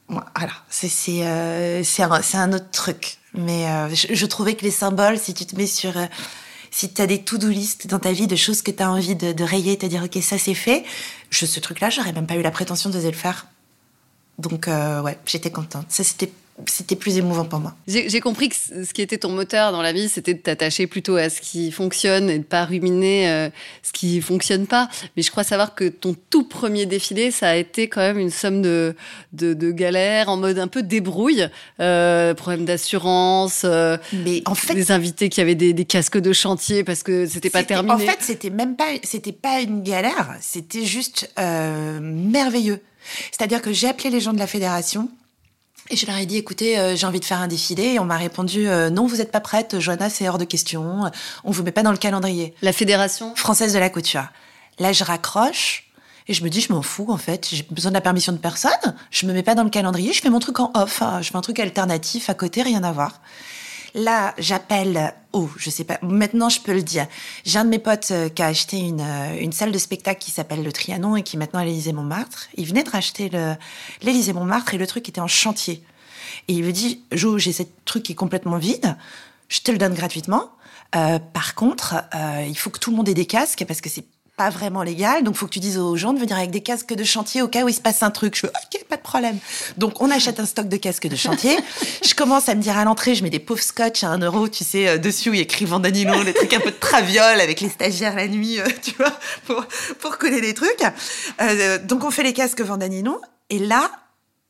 [0.09, 1.22] voilà, c'est c'est
[2.03, 3.18] un, un autre truc.
[3.35, 5.92] Mais je, trouvais que les symboles, si tu te mets sur,
[6.72, 9.14] si tu as des to-do list dans ta vie de choses que tu as envie
[9.14, 10.85] de, de rayer, te dire ok ça c'est fait,
[11.30, 13.46] je, ce truc-là, j'aurais même pas eu la prétention d'oser le faire.
[14.38, 15.87] Donc euh, ouais, j'étais contente.
[15.90, 16.32] Ça c'était
[16.66, 17.75] c'était plus émouvant pour moi.
[17.87, 21.16] J'ai compris que ce qui était ton moteur dans la vie, c'était de t'attacher plutôt
[21.16, 23.51] à ce qui fonctionne et de pas ruminer euh,
[23.83, 24.88] ce qui fonctionne pas.
[25.16, 28.31] Mais je crois savoir que ton tout premier défilé, ça a été quand même une
[28.31, 28.94] somme de,
[29.33, 31.48] de, de galères en mode un peu débrouille,
[31.81, 36.33] euh, problème d'assurance, euh, Mais en fait, des invités qui avaient des, des casques de
[36.33, 37.94] chantier parce que c'était pas terminé.
[37.94, 42.81] En fait, c'était même pas, c'était pas une galère, c'était juste merveilleux.
[43.31, 45.09] C'est-à-dire que j'ai appelé les gens de la fédération
[45.92, 47.85] et je leur ai dit, écoutez, euh, j'ai envie de faire un défilé.
[47.85, 51.11] Et on m'a répondu, euh, non, vous n'êtes pas prête, Johanna, c'est hors de question.
[51.44, 52.55] On vous met pas dans le calendrier.
[52.62, 54.24] La fédération Française de la couture.
[54.78, 55.85] Là, je raccroche.
[56.28, 57.48] Et je me dis, je m'en fous, en fait.
[57.52, 58.70] J'ai besoin de la permission de personne.
[59.11, 60.12] Je me mets pas dans le calendrier.
[60.12, 61.02] Je fais mon truc en off.
[61.02, 61.20] hein.
[61.20, 63.20] Je fais un truc alternatif à côté, rien à voir.
[63.94, 67.07] Là, j'appelle, oh, je sais pas, maintenant je peux le dire.
[67.44, 70.20] J'ai un de mes potes euh, qui a acheté une, euh, une salle de spectacle
[70.20, 72.48] qui s'appelle le Trianon et qui est maintenant à l'Élysée Montmartre.
[72.57, 73.31] Il venait de racheter
[74.02, 75.83] l'Élysée Montmartre et le truc était en chantier.
[76.48, 78.96] Et il me dit, Jo, j'ai ce truc qui est complètement vide,
[79.48, 80.50] je te le donne gratuitement.
[80.94, 83.88] Euh, par contre, euh, il faut que tout le monde ait des casques parce que
[83.88, 84.05] c'est
[84.42, 85.22] pas vraiment légal.
[85.22, 87.48] Donc, faut que tu dises aux gens de venir avec des casques de chantier au
[87.48, 88.35] cas où il se passe un truc.
[88.35, 89.38] Je fais, OK, pas de problème.
[89.76, 91.57] Donc, on achète un stock de casques de chantier.
[92.05, 94.48] je commence à me dire à l'entrée, je mets des pauvres scotch à un euro,
[94.48, 96.76] tu sais, euh, dessus où il y a écrit Vandanilo, des trucs un peu de
[96.76, 99.64] traviole avec les stagiaires la nuit, euh, tu vois, pour,
[100.00, 100.83] pour coller les trucs.
[101.40, 103.20] Euh, donc, on fait les casques Vandanilo.
[103.48, 103.92] Et là,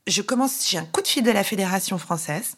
[0.06, 2.56] je commence, j'ai un coup de fil de la Fédération française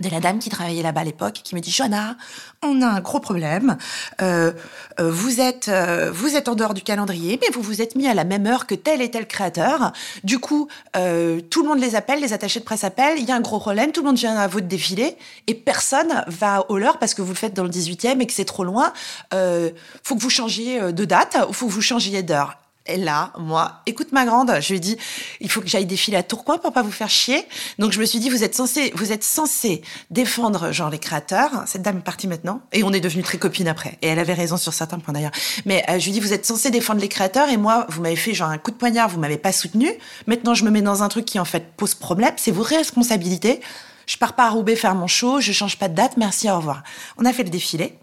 [0.00, 2.16] de la dame qui travaillait là-bas à l'époque qui me dit Johanna,
[2.62, 3.76] on a un gros problème.
[4.22, 4.52] Euh,
[4.98, 8.08] euh, vous êtes euh, vous êtes en dehors du calendrier, mais vous vous êtes mis
[8.08, 9.92] à la même heure que tel et tel créateur.
[10.24, 13.18] Du coup, tout le monde les appelle, les attachés de presse appellent.
[13.18, 16.24] Il y a un gros problème, tout le monde vient à votre défilé et personne
[16.26, 18.64] va au leur parce que vous le faites dans le 18e et que c'est trop
[18.64, 18.92] loin.
[19.32, 22.59] Faut que vous changiez de date ou faut que vous changiez d'heure.
[22.90, 24.96] Et là, moi, écoute ma grande, je lui dit,
[25.40, 27.46] il faut que j'aille défiler à Tourcoing pour pas vous faire chier.
[27.78, 31.50] Donc je me suis dit, vous êtes censé, vous êtes censé défendre genre les créateurs.
[31.66, 33.98] Cette dame est partie maintenant et on est devenus très copines après.
[34.02, 35.32] Et elle avait raison sur certains points d'ailleurs.
[35.66, 38.16] Mais euh, je lui dis, vous êtes censé défendre les créateurs et moi, vous m'avez
[38.16, 39.90] fait genre un coup de poignard, vous m'avez pas soutenu.
[40.26, 42.32] Maintenant, je me mets dans un truc qui en fait pose problème.
[42.36, 43.60] C'est vos responsabilités.
[44.06, 46.16] Je pars pas à Roubaix faire mon show, je change pas de date.
[46.16, 46.82] Merci, au revoir.
[47.16, 47.96] On a fait le défilé.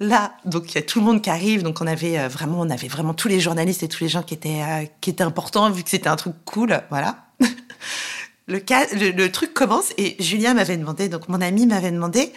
[0.00, 2.60] Là, donc il y a tout le monde qui arrive, donc on avait euh, vraiment,
[2.60, 5.24] on avait vraiment tous les journalistes et tous les gens qui étaient euh, qui étaient
[5.24, 7.26] importants vu que c'était un truc cool, voilà.
[8.46, 12.32] le, cas, le, truc commence et Julien m'avait demandé, donc mon ami m'avait demandé,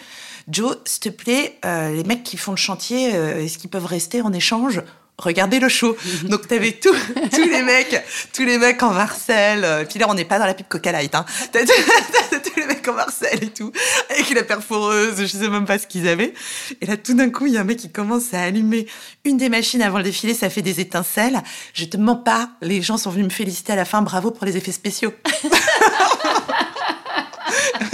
[0.48, 4.22] Joe, s'il te plaît, euh, les mecs qui font le chantier, est-ce qu'ils peuvent rester
[4.22, 4.82] en échange?
[5.22, 5.96] Regardez le show.
[6.24, 6.94] Donc t'avais tous
[7.32, 9.64] tous les mecs, tous les mecs en Marcel.
[9.64, 11.14] Euh, puis là, on n'est pas dans la pub Coca Light.
[11.14, 11.24] Hein.
[11.52, 13.72] T'as tous les mecs en Marcel et tout,
[14.10, 16.34] avec la perforeuse, je sais même pas ce qu'ils avaient.
[16.80, 18.86] Et là, tout d'un coup, il y a un mec qui commence à allumer
[19.24, 21.42] une des machines avant le défilé, ça fait des étincelles.
[21.74, 24.46] Je te mens pas, les gens sont venus me féliciter à la fin, bravo pour
[24.46, 25.12] les effets spéciaux.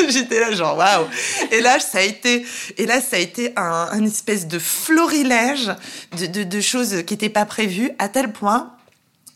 [0.12, 1.06] J'étais là genre waouh.
[1.52, 2.44] Et là ça a été
[2.76, 5.72] et là ça a été un, espèce de florilège
[6.12, 8.72] de, choses qui n'étaient pas prévues à tel point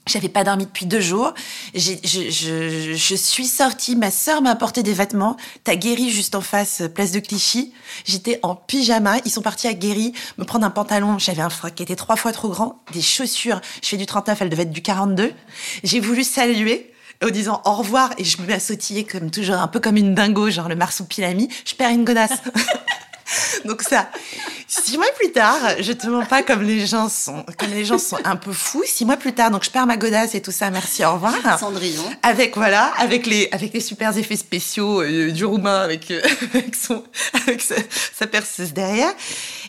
[0.08, 1.32] j'avais pas dormi depuis deux jours.
[1.74, 3.94] Je, suis sortie.
[3.94, 5.36] Ma sœur m'a apporté des vêtements.
[5.62, 7.72] T'as guéri juste en face, place de Clichy.
[8.04, 9.18] J'étais en pyjama.
[9.24, 11.20] Ils sont partis à guéri me prendre un pantalon.
[11.20, 12.82] J'avais un froc qui était trois fois trop grand.
[12.92, 13.60] Des chaussures.
[13.80, 15.32] Je fais du 39, elle devait être du 42.
[15.84, 16.91] J'ai voulu saluer
[17.22, 19.96] en disant au revoir et je me mets à sautiller comme toujours, un peu comme
[19.96, 21.48] une dingo, genre le marsupilami.
[21.64, 22.32] Je perds une godasse.
[23.64, 24.08] Donc ça,
[24.66, 27.98] six mois plus tard, je te mens pas comme les gens sont, comme les gens
[27.98, 28.82] sont un peu fous.
[28.84, 30.70] Six mois plus tard, donc je perds ma godasse et tout ça.
[30.70, 31.34] Merci, au revoir.
[31.58, 32.02] Cendrillon.
[32.22, 36.20] Avec voilà, avec les avec les super effets spéciaux euh, du roumain avec euh,
[36.54, 37.02] avec son
[37.34, 39.12] avec sa, perceuse derrière.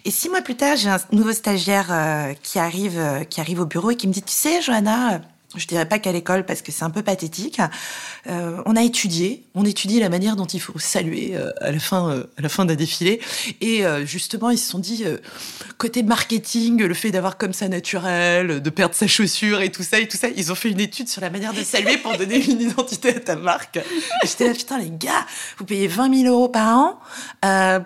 [0.06, 3.66] Et six mois plus tard, j'ai un nouveau stagiaire euh, qui arrive qui arrive au
[3.66, 5.22] bureau et qui me dit, tu sais, Johanna
[5.56, 7.60] je dirais pas qu'à l'école parce que c'est un peu pathétique.
[8.28, 11.80] Euh, on a étudié, on étudie la manière dont il faut saluer euh, à la
[11.80, 13.22] fin, euh, à la fin d'un défilé.
[13.62, 15.06] Et justement, ils se sont dit
[15.78, 20.00] côté marketing, le fait d'avoir comme ça naturel, de perdre sa chaussure et tout ça
[20.00, 22.44] et tout ça, ils ont fait une étude sur la manière de saluer pour donner
[22.44, 23.78] une identité à ta marque.
[23.78, 25.26] Et j'étais là putain les gars,
[25.58, 27.00] vous payez 20 000 euros par an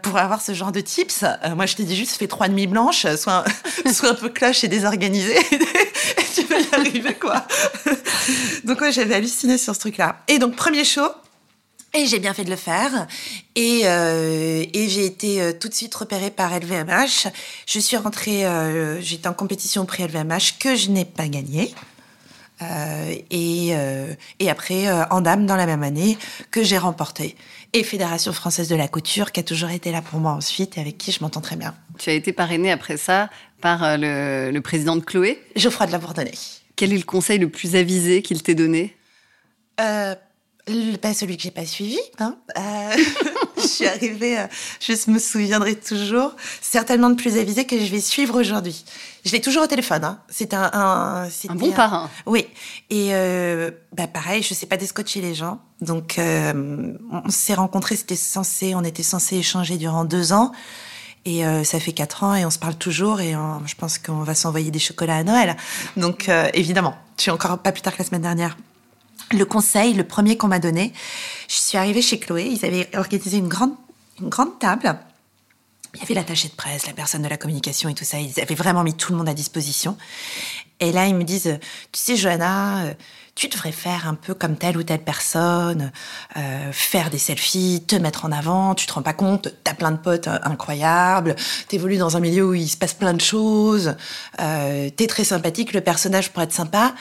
[0.04, 1.26] pour avoir ce genre de tips.
[1.56, 3.46] moi, je t'ai dit juste fais trois demi blanches, soit
[4.04, 5.36] un peu clash et désorganisé.
[6.36, 7.46] tu vas arriver, quoi.
[8.64, 10.24] donc, ouais, j'avais halluciné sur ce truc-là.
[10.28, 11.08] Et donc, premier show.
[11.94, 13.08] Et j'ai bien fait de le faire.
[13.56, 17.28] Et, euh, j'ai été euh, tout de suite repérée par LVMH.
[17.66, 21.74] Je suis rentrée, euh, j'étais en compétition au prix LVMH que je n'ai pas gagné.
[23.30, 23.74] Et,
[24.40, 26.18] et après, en dame dans la même année,
[26.50, 27.36] que j'ai remporté.
[27.74, 30.82] Et Fédération française de la couture, qui a toujours été là pour moi ensuite, et
[30.82, 31.76] avec qui je m'entends très bien.
[32.00, 33.30] Tu as été parrainée après ça
[33.62, 36.34] par le, le président de Chloé Geoffroy de la Bourdonnais.
[36.76, 38.96] Quel est le conseil le plus avisé qu'il t'ait donné?
[39.80, 40.16] Euh,
[41.02, 41.98] pas celui que j'ai pas suivi.
[42.20, 42.36] Hein.
[42.58, 42.98] Euh,
[43.58, 44.48] je suis arrivée, euh,
[44.80, 48.84] je me souviendrai toujours, certainement de plus avisé que je vais suivre aujourd'hui.
[49.24, 50.04] Je l'ai toujours au téléphone.
[50.04, 50.20] Hein.
[50.30, 52.10] C'est un, un, un bon parrain.
[52.26, 52.46] Oui.
[52.90, 55.60] Et euh, bah pareil, je sais pas descotcher les gens.
[55.82, 60.52] Donc euh, on s'est rencontrés, c'était censé, on était censé échanger durant deux ans.
[61.28, 64.24] Et euh, ça fait quatre ans et on se parle toujours et je pense qu'on
[64.24, 65.58] va s'envoyer des chocolats à Noël.
[65.98, 68.56] Donc évidemment, je suis encore pas plus tard que la semaine dernière
[69.32, 70.94] le conseil, le premier qu'on m'a donné,
[71.48, 73.74] je suis arrivée chez Chloé, ils avaient organisé une grande,
[74.22, 74.98] une grande table.
[75.94, 78.20] Il y avait l'attaché de presse, la personne de la communication et tout ça.
[78.20, 79.98] Ils avaient vraiment mis tout le monde à disposition.
[80.80, 81.58] Et là, ils me disent,
[81.92, 82.94] tu sais, Johanna, euh,
[83.38, 85.92] tu devrais faire un peu comme telle ou telle personne,
[86.36, 89.92] euh, faire des selfies, te mettre en avant, tu te rends pas compte, t'as plein
[89.92, 91.36] de potes euh, incroyables,
[91.68, 93.96] t'évolues dans un milieu où il se passe plein de choses,
[94.42, 96.96] euh, t'es très sympathique, le personnage pourrait être sympa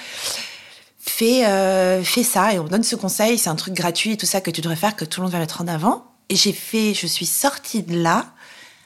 [1.06, 4.40] fais, euh, fais ça et on donne ce conseil, c'est un truc gratuit tout ça
[4.40, 6.04] que tu devrais faire, que tout le monde va mettre en avant.
[6.28, 8.26] Et j'ai fait, je suis sortie de là.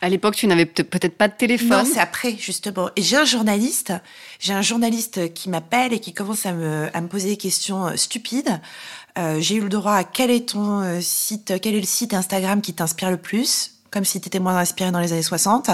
[0.03, 1.85] À l'époque, tu n'avais peut-être pas de téléphone.
[1.85, 2.91] Non, c'est après, justement.
[2.97, 3.93] Et j'ai un journaliste,
[4.39, 7.87] j'ai un journaliste qui m'appelle et qui commence à me, à me poser des questions
[7.87, 8.61] euh, stupides.
[9.19, 12.15] Euh, j'ai eu le droit à quel est ton euh, site, quel est le site
[12.15, 15.71] Instagram qui t'inspire le plus comme si tu étais moins inspiré dans les années 60.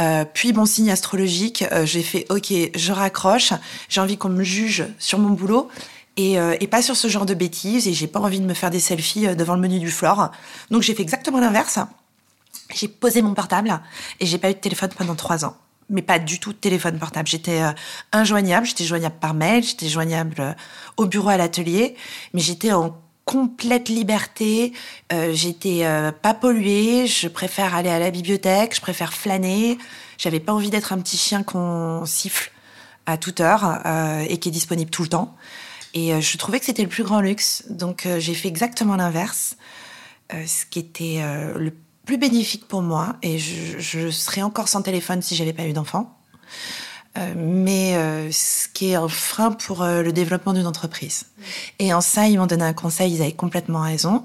[0.00, 3.52] Euh, puis mon signe astrologique, euh, j'ai fait OK, je raccroche.
[3.88, 5.68] J'ai envie qu'on me juge sur mon boulot
[6.16, 7.88] et, euh, et, pas sur ce genre de bêtises.
[7.88, 10.30] Et j'ai pas envie de me faire des selfies euh, devant le menu du floor.
[10.70, 11.78] Donc j'ai fait exactement l'inverse.
[12.76, 13.80] J'ai posé mon portable
[14.20, 15.56] et j'ai pas eu de téléphone pendant trois ans.
[15.88, 17.28] Mais pas du tout de téléphone portable.
[17.28, 17.72] J'étais euh,
[18.12, 20.56] injoignable, j'étais joignable par mail, j'étais joignable
[20.96, 21.94] au bureau à l'atelier,
[22.34, 24.72] mais j'étais en complète liberté.
[25.12, 27.06] Euh, J'étais euh, pas polluée.
[27.06, 28.74] Je préfère aller à la bibliothèque.
[28.74, 29.78] Je préfère flâner.
[30.16, 32.52] J'avais pas envie d'être un petit chien qu'on siffle
[33.06, 35.36] à toute heure euh, et qui est disponible tout le temps.
[35.94, 37.64] Et euh, je trouvais que c'était le plus grand luxe.
[37.70, 39.56] Donc euh, j'ai fait exactement l'inverse,
[40.30, 41.22] ce qui était
[41.54, 41.72] le
[42.06, 43.16] plus bénéfique pour moi.
[43.22, 46.18] Et je, je serais encore sans téléphone si j'avais pas eu d'enfant.
[47.18, 51.26] Euh, mais euh, ce qui est un frein pour euh, le développement d'une entreprise.
[51.78, 54.24] Et en ça, ils m'ont donné un conseil, ils avaient complètement raison.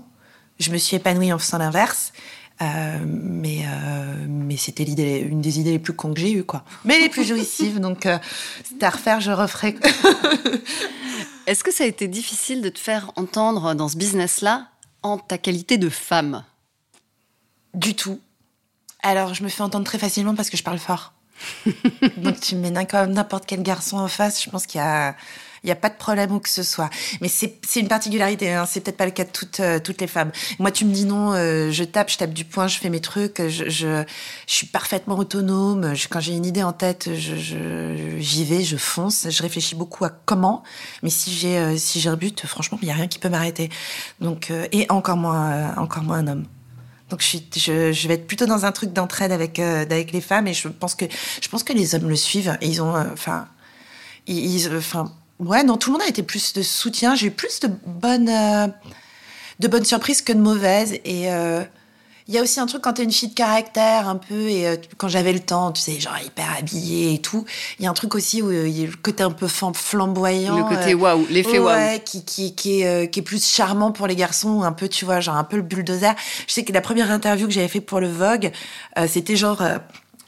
[0.60, 2.14] Je me suis épanouie en faisant l'inverse.
[2.62, 6.44] Euh, mais euh, mais c'était l'idée, une des idées les plus cons que j'ai eues,
[6.44, 6.64] quoi.
[6.86, 8.20] Mais les plus jouissives, donc euh,
[8.64, 9.76] c'était à refaire, je referai.
[11.48, 14.68] Est-ce que ça a été difficile de te faire entendre dans ce business-là
[15.02, 16.44] en ta qualité de femme?
[17.74, 18.20] Du tout.
[19.02, 21.14] Alors, je me fais entendre très facilement parce que je parle fort.
[22.18, 25.16] Donc tu mets n'importe quel garçon en face, je pense qu'il y a
[25.64, 26.90] il n'y a pas de problème où que ce soit.
[27.22, 28.66] Mais c'est une particularité, hein.
[28.66, 30.32] c'est peut-être pas le cas de toutes, euh, toutes les femmes.
[30.58, 33.00] Moi, tu me dis non, euh, je tape, je tape du poing, je fais mes
[33.00, 34.04] trucs, je, je,
[34.48, 35.94] je suis parfaitement autonome.
[36.10, 40.10] quand j'ai une idée en tête, j'y je, vais, je fonce, je réfléchis beaucoup à
[40.10, 40.64] comment.
[41.04, 43.30] Mais si j'ai euh, si j'ai un but, franchement, il n'y a rien qui peut
[43.30, 43.70] m'arrêter.
[44.20, 46.46] Donc, et encore moins, encore moins un homme.
[47.12, 50.68] Donc je, vais être plutôt dans un truc d'entraide avec avec les femmes et je
[50.70, 51.06] pense que
[51.42, 52.58] je pense que les hommes le suivent.
[52.62, 53.48] Ils ont, enfin,
[54.28, 57.16] ils, enfin, ouais, non, tout le monde a été plus de soutien.
[57.16, 58.68] J'ai eu plus de bonnes, euh,
[59.60, 60.94] de bonnes surprises que de mauvaises.
[61.06, 61.64] Et euh,
[62.32, 64.66] il y a aussi un truc quand t'es une fille de caractère un peu, et
[64.66, 67.44] euh, quand j'avais le temps, tu sais, genre hyper habillée et tout.
[67.78, 70.56] Il y a un truc aussi où il y a le côté un peu flamboyant.
[70.56, 71.76] Le côté waouh, l'effet waouh.
[71.76, 75.04] Ouais, qui, qui, qui, est, qui est plus charmant pour les garçons, un peu, tu
[75.04, 76.16] vois, genre un peu le bulldozer.
[76.48, 78.52] Je sais que la première interview que j'avais fait pour le Vogue,
[79.08, 79.62] c'était genre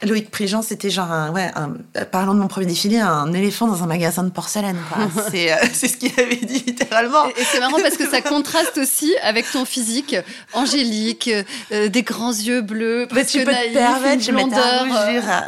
[0.05, 3.83] Loïc Prigent, c'était genre, un, ouais, un, parlant de mon premier défilé, un éléphant dans
[3.83, 4.77] un magasin de porcelaine.
[5.31, 7.27] c'est, euh, c'est ce qu'il avait dit littéralement.
[7.27, 10.15] Et, c'est marrant parce que ça contraste aussi avec ton physique
[10.53, 11.29] angélique,
[11.71, 14.85] euh, des grands yeux bleus, bah, tu peux naïf, te permettre, une blondeur.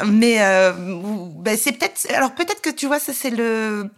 [0.05, 0.71] Mais euh,
[1.37, 3.89] bah, c'est peut-être, alors peut-être que tu vois, ça c'est le,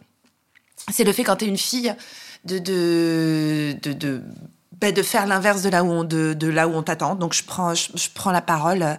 [0.92, 1.94] c'est le fait quand t'es une fille
[2.46, 4.22] de de de, de
[4.80, 7.16] bah, de faire l'inverse de là où on de, de là où on t'attend.
[7.16, 8.98] Donc je prends je, je prends la parole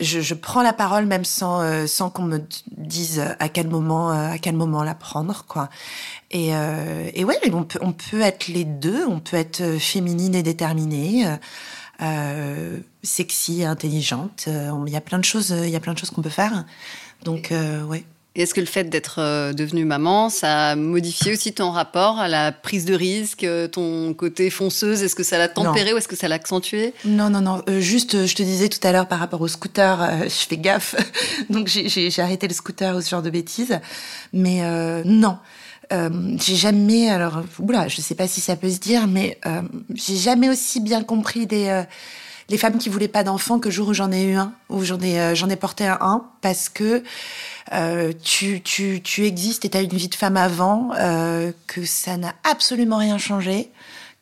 [0.00, 2.40] je, prends la parole même sans euh, sans qu'on me
[2.76, 5.68] dise à quel moment euh, à quel moment la prendre quoi.
[6.30, 10.34] Et euh, et ouais, on peut on peut être les deux, on peut être féminine
[10.34, 11.26] et déterminée.
[12.02, 14.48] Euh, sexy, intelligente,
[14.86, 16.64] il y a plein de choses, il y a plein de choses qu'on peut faire.
[17.24, 17.52] Donc
[17.88, 18.04] ouais.
[18.36, 22.28] Est-ce que le fait d'être euh, devenue maman, ça a modifié aussi ton rapport à
[22.28, 25.02] la prise de risque, euh, ton côté fonceuse?
[25.02, 26.92] Est-ce que ça l'a tempéré ou est-ce que ça l'a accentué?
[27.06, 27.62] Non, non, non.
[27.70, 30.96] Euh, juste, je te disais tout à l'heure par rapport au scooter, je fais gaffe.
[31.50, 33.80] Donc j'ai arrêté le scooter ou ce genre de bêtises.
[34.34, 34.60] Mais
[35.04, 35.38] non.
[35.90, 39.40] j'ai jamais, alors, oula, je sais pas si ça peut se dire, mais
[39.94, 41.84] j'ai jamais aussi bien compris des
[42.48, 44.84] les femmes qui voulaient pas d'enfants que le jour où j'en ai eu un, où
[44.84, 47.02] j'en ai j'en ai porté un, parce que
[47.72, 51.84] euh, tu, tu, tu existes et tu as une vie de femme avant, euh, que
[51.84, 53.70] ça n'a absolument rien changé,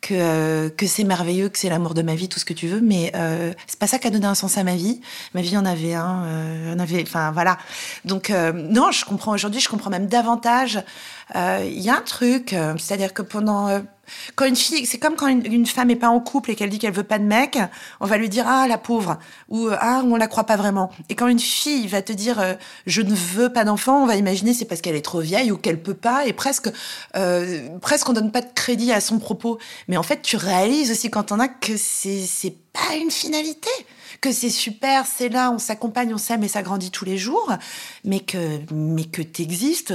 [0.01, 2.67] que, euh, que c'est merveilleux, que c'est l'amour de ma vie, tout ce que tu
[2.67, 5.01] veux, mais euh, c'est pas ça qui a donné un sens à ma vie.
[5.33, 7.57] Ma vie en avait un, euh, en avait, enfin voilà.
[8.03, 10.83] Donc non, je comprends aujourd'hui, je comprends même davantage.
[11.33, 13.81] Il y a un truc, c'est-à-dire que pendant
[14.35, 16.79] quand une fille, c'est comme quand une, femme est pas en couple et qu'elle dit
[16.79, 17.57] qu'elle veut pas de mec,
[17.99, 19.17] on va lui dire ah la pauvre
[19.49, 20.91] ou ah on la croit pas vraiment.
[21.09, 22.53] Et quand une fille va te dire euh,
[22.85, 25.57] je ne veux pas d'enfant, on va imaginer c'est parce qu'elle est trop vieille ou
[25.57, 26.69] qu'elle peut pas et presque
[27.15, 29.57] euh, presque on donne pas de crédit à son propos.
[29.87, 33.69] Mais en fait tu réalises aussi quand on a que c'est c'est pas une finalité
[34.21, 37.51] que c'est super, c'est là, on s'accompagne, on s'aime et ça grandit tous les jours,
[38.03, 39.23] mais que mais que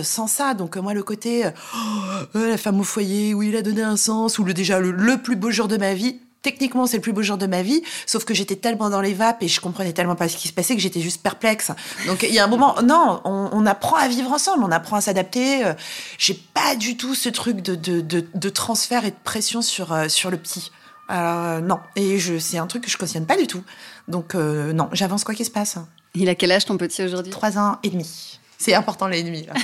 [0.02, 0.54] sans ça.
[0.54, 4.38] Donc moi le côté oh, la femme au foyer où il a donné un sens
[4.38, 7.22] ou le déjà le, plus beau jour de ma vie, techniquement c'est le plus beau
[7.22, 10.16] jour de ma vie, sauf que j'étais tellement dans les vapes et je comprenais tellement
[10.16, 11.70] pas ce qui se passait que j'étais juste perplexe.
[12.06, 15.00] Donc il y a un moment, non, on, apprend à vivre ensemble, on apprend à
[15.00, 15.64] s'adapter.
[15.64, 15.74] Euh,
[16.18, 18.00] j'ai pas du tout ce truc de, de,
[18.34, 20.70] de, transfert et de pression sur, euh, sur le petit.
[21.08, 23.62] Alors euh, non, et je c'est un truc que je cautionne pas du tout.
[24.10, 25.78] Donc euh, non, j'avance quoi qu'il se passe.
[26.14, 27.32] Il a quel âge ton petit aujourd'hui?
[27.32, 28.38] Trois ans et demi.
[28.58, 29.46] C'est important les demi.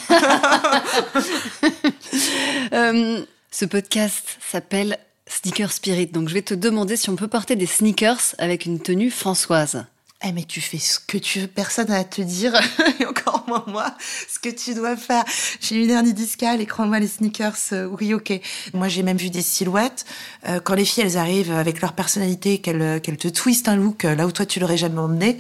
[2.73, 6.07] euh, ce podcast s'appelle Sneaker Spirit.
[6.07, 9.85] Donc je vais te demander si on peut porter des sneakers avec une tenue françoise.
[10.25, 12.59] Eh mais tu fais ce que tu veux, personne à te dire,
[13.01, 13.95] et encore moins moi,
[14.29, 15.25] ce que tu dois faire.
[15.61, 18.33] J'ai une hernie discale et crois-moi les sneakers, euh, oui ok.
[18.73, 20.07] Moi j'ai même vu des silhouettes,
[20.49, 23.77] euh, quand les filles elles arrivent avec leur personnalité, qu'elles euh, qu'elles te twistent un
[23.77, 25.37] look là où toi tu l'aurais jamais emmené,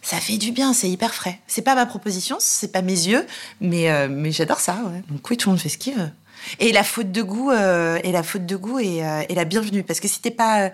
[0.00, 1.40] ça fait du bien, c'est hyper frais.
[1.46, 3.26] C'est pas ma proposition, c'est pas mes yeux,
[3.60, 4.76] mais, mais j'adore ça.
[5.08, 6.10] Donc oui, tout le monde fait ce qu'il veut.
[6.58, 10.08] Et la faute de goût, et la faute de goût est la bienvenue, parce que
[10.08, 10.72] si t'es pas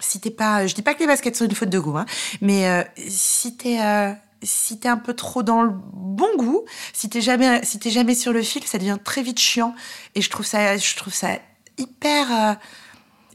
[0.00, 2.06] si t'es pas, je dis pas que les baskets sont une faute de goût, hein,
[2.40, 7.08] mais euh, si t'es euh, si t'es un peu trop dans le bon goût, si
[7.08, 9.74] t'es jamais si t'es jamais sur le fil, ça devient très vite chiant.
[10.14, 11.38] Et je trouve ça je trouve ça
[11.78, 12.54] hyper euh,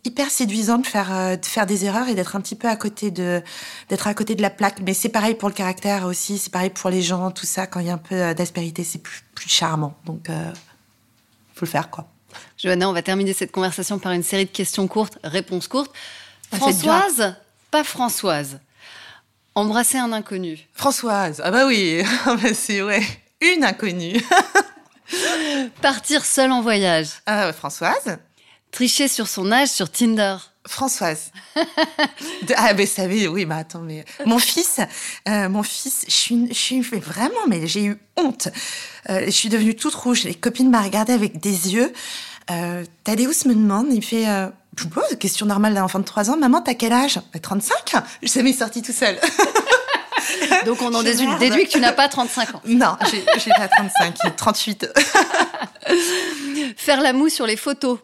[0.06, 2.78] hyper séduisant de faire euh, de faire des erreurs et d'être un petit peu à
[2.78, 3.42] côté de
[3.90, 4.80] d'être à côté de la plaque.
[4.82, 7.68] Mais c'est pareil pour le caractère aussi, c'est pareil pour les gens, tout ça.
[7.68, 9.96] Quand il y a un peu d'aspérité, c'est plus plus charmant.
[10.06, 10.28] Donc
[11.54, 12.08] faut le faire quoi.
[12.58, 15.92] Johanna, on va terminer cette conversation par une série de questions courtes, réponses courtes.
[16.58, 17.36] Françoise,
[17.72, 18.60] pas Françoise.
[19.56, 20.68] Embrasser un inconnu.
[20.74, 23.04] Françoise, ah bah oui, ah bah c'est ouais,
[23.42, 24.20] une inconnue.
[25.82, 27.10] Partir seule en voyage.
[27.26, 28.18] Ah, Françoise.
[28.72, 30.38] Tricher sur son âge sur Tinder.
[30.66, 31.32] Françoise.
[31.56, 34.80] De- ah, mais ça savez, oui, mais attends, mais mon fils,
[35.28, 38.48] euh, mon fils, je suis, je suis vraiment, mais j'ai eu honte.
[39.10, 40.24] Euh, je suis devenue toute rouge.
[40.24, 41.92] Les copines m'ont regardé avec des yeux.
[42.50, 44.26] Euh, me demande, il fait,
[44.78, 47.20] je pose question normale d'un enfant de 3 ans, maman, t'as quel âge?
[47.34, 47.74] Bah, 35
[48.22, 49.18] Je sais, mais il est sorti tout seul.
[50.66, 52.62] Donc on en déduit, que tu n'as pas 35 ans.
[52.66, 53.22] non, j'ai
[53.52, 54.90] pas 35, il est 38.
[56.78, 58.00] Faire la moue sur les photos.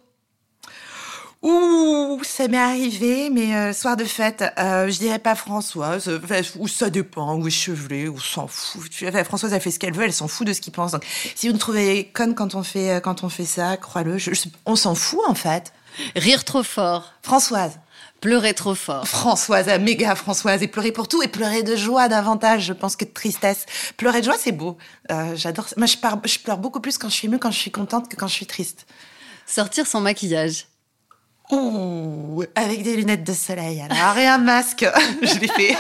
[1.42, 6.20] Ouh, ça m'est arrivé, mais euh, soir de fête, euh, je dirais pas Françoise, euh,
[6.58, 8.92] ou ça dépend, ou échevelée, ou s'en fout.
[9.24, 10.92] Françoise a fait ce qu'elle veut, elle s'en fout de ce qu'il pense.
[10.92, 11.06] Donc,
[11.36, 14.18] si vous nous trouvez conne quand on fait euh, quand on fait ça, crois-le,
[14.66, 15.72] on s'en fout en fait.
[16.16, 17.14] Rire trop fort.
[17.22, 17.80] Françoise,
[18.22, 19.08] Pleurer trop fort.
[19.08, 23.06] Françoise, méga Françoise, et pleurer pour tout, et pleurer de joie davantage, je pense que
[23.06, 23.66] de tristesse.
[23.96, 24.78] Pleurer de joie, c'est beau.
[25.10, 25.68] Euh, J'adore.
[25.78, 28.10] Moi, je, pars- je pleure beaucoup plus quand je suis émue, quand je suis contente,
[28.10, 28.86] que quand je suis triste.
[29.46, 30.68] Sortir sans maquillage.
[31.52, 34.86] Ouh, avec des lunettes de soleil, alors, et un masque.
[35.24, 35.76] je l'ai fait.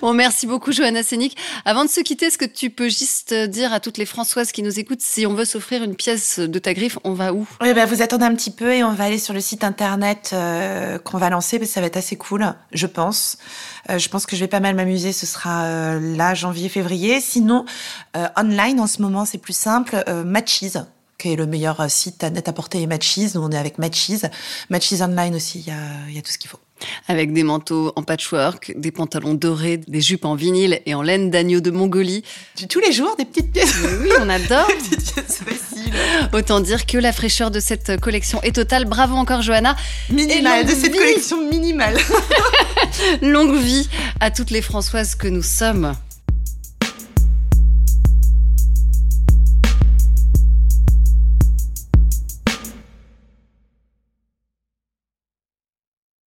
[0.00, 1.36] Bon, merci beaucoup, Johanna Sénic.
[1.64, 4.62] Avant de se quitter, est-ce que tu peux juste dire à toutes les Françoises qui
[4.62, 7.46] nous écoutent, si on veut s'offrir une pièce de ta griffe, on va où?
[7.60, 10.30] Oui, bah, vous attendez un petit peu et on va aller sur le site internet
[10.32, 13.38] euh, qu'on va lancer, parce que ça va être assez cool, je pense.
[13.90, 17.20] Euh, je pense que je vais pas mal m'amuser, ce sera euh, là, janvier, février.
[17.20, 17.64] Sinon,
[18.16, 20.72] euh, online, en ce moment, c'est plus simple, euh, Matchies
[21.24, 23.30] qui est le meilleur euh, site à net à porter et Matchies.
[23.34, 24.20] Nous, on est avec Matchies.
[24.68, 26.58] Matchies Online aussi, il y a, il y a tout ce qu'il faut.
[27.08, 31.30] Avec des manteaux en patchwork, des pantalons dorés, des jupes en vinyle et en laine
[31.30, 32.24] d'agneau de Mongolie.
[32.68, 33.74] Tous les jours, des petites pièces.
[33.82, 34.66] Mais oui, on adore.
[34.68, 35.94] des petites pièces faciles.
[36.34, 38.84] Autant dire que la fraîcheur de cette collection est totale.
[38.84, 39.76] Bravo encore, Johanna.
[40.10, 40.98] Minimale, de cette vie.
[40.98, 41.96] collection minimale.
[43.22, 43.88] Longue vie
[44.20, 45.94] à toutes les Françoises que nous sommes.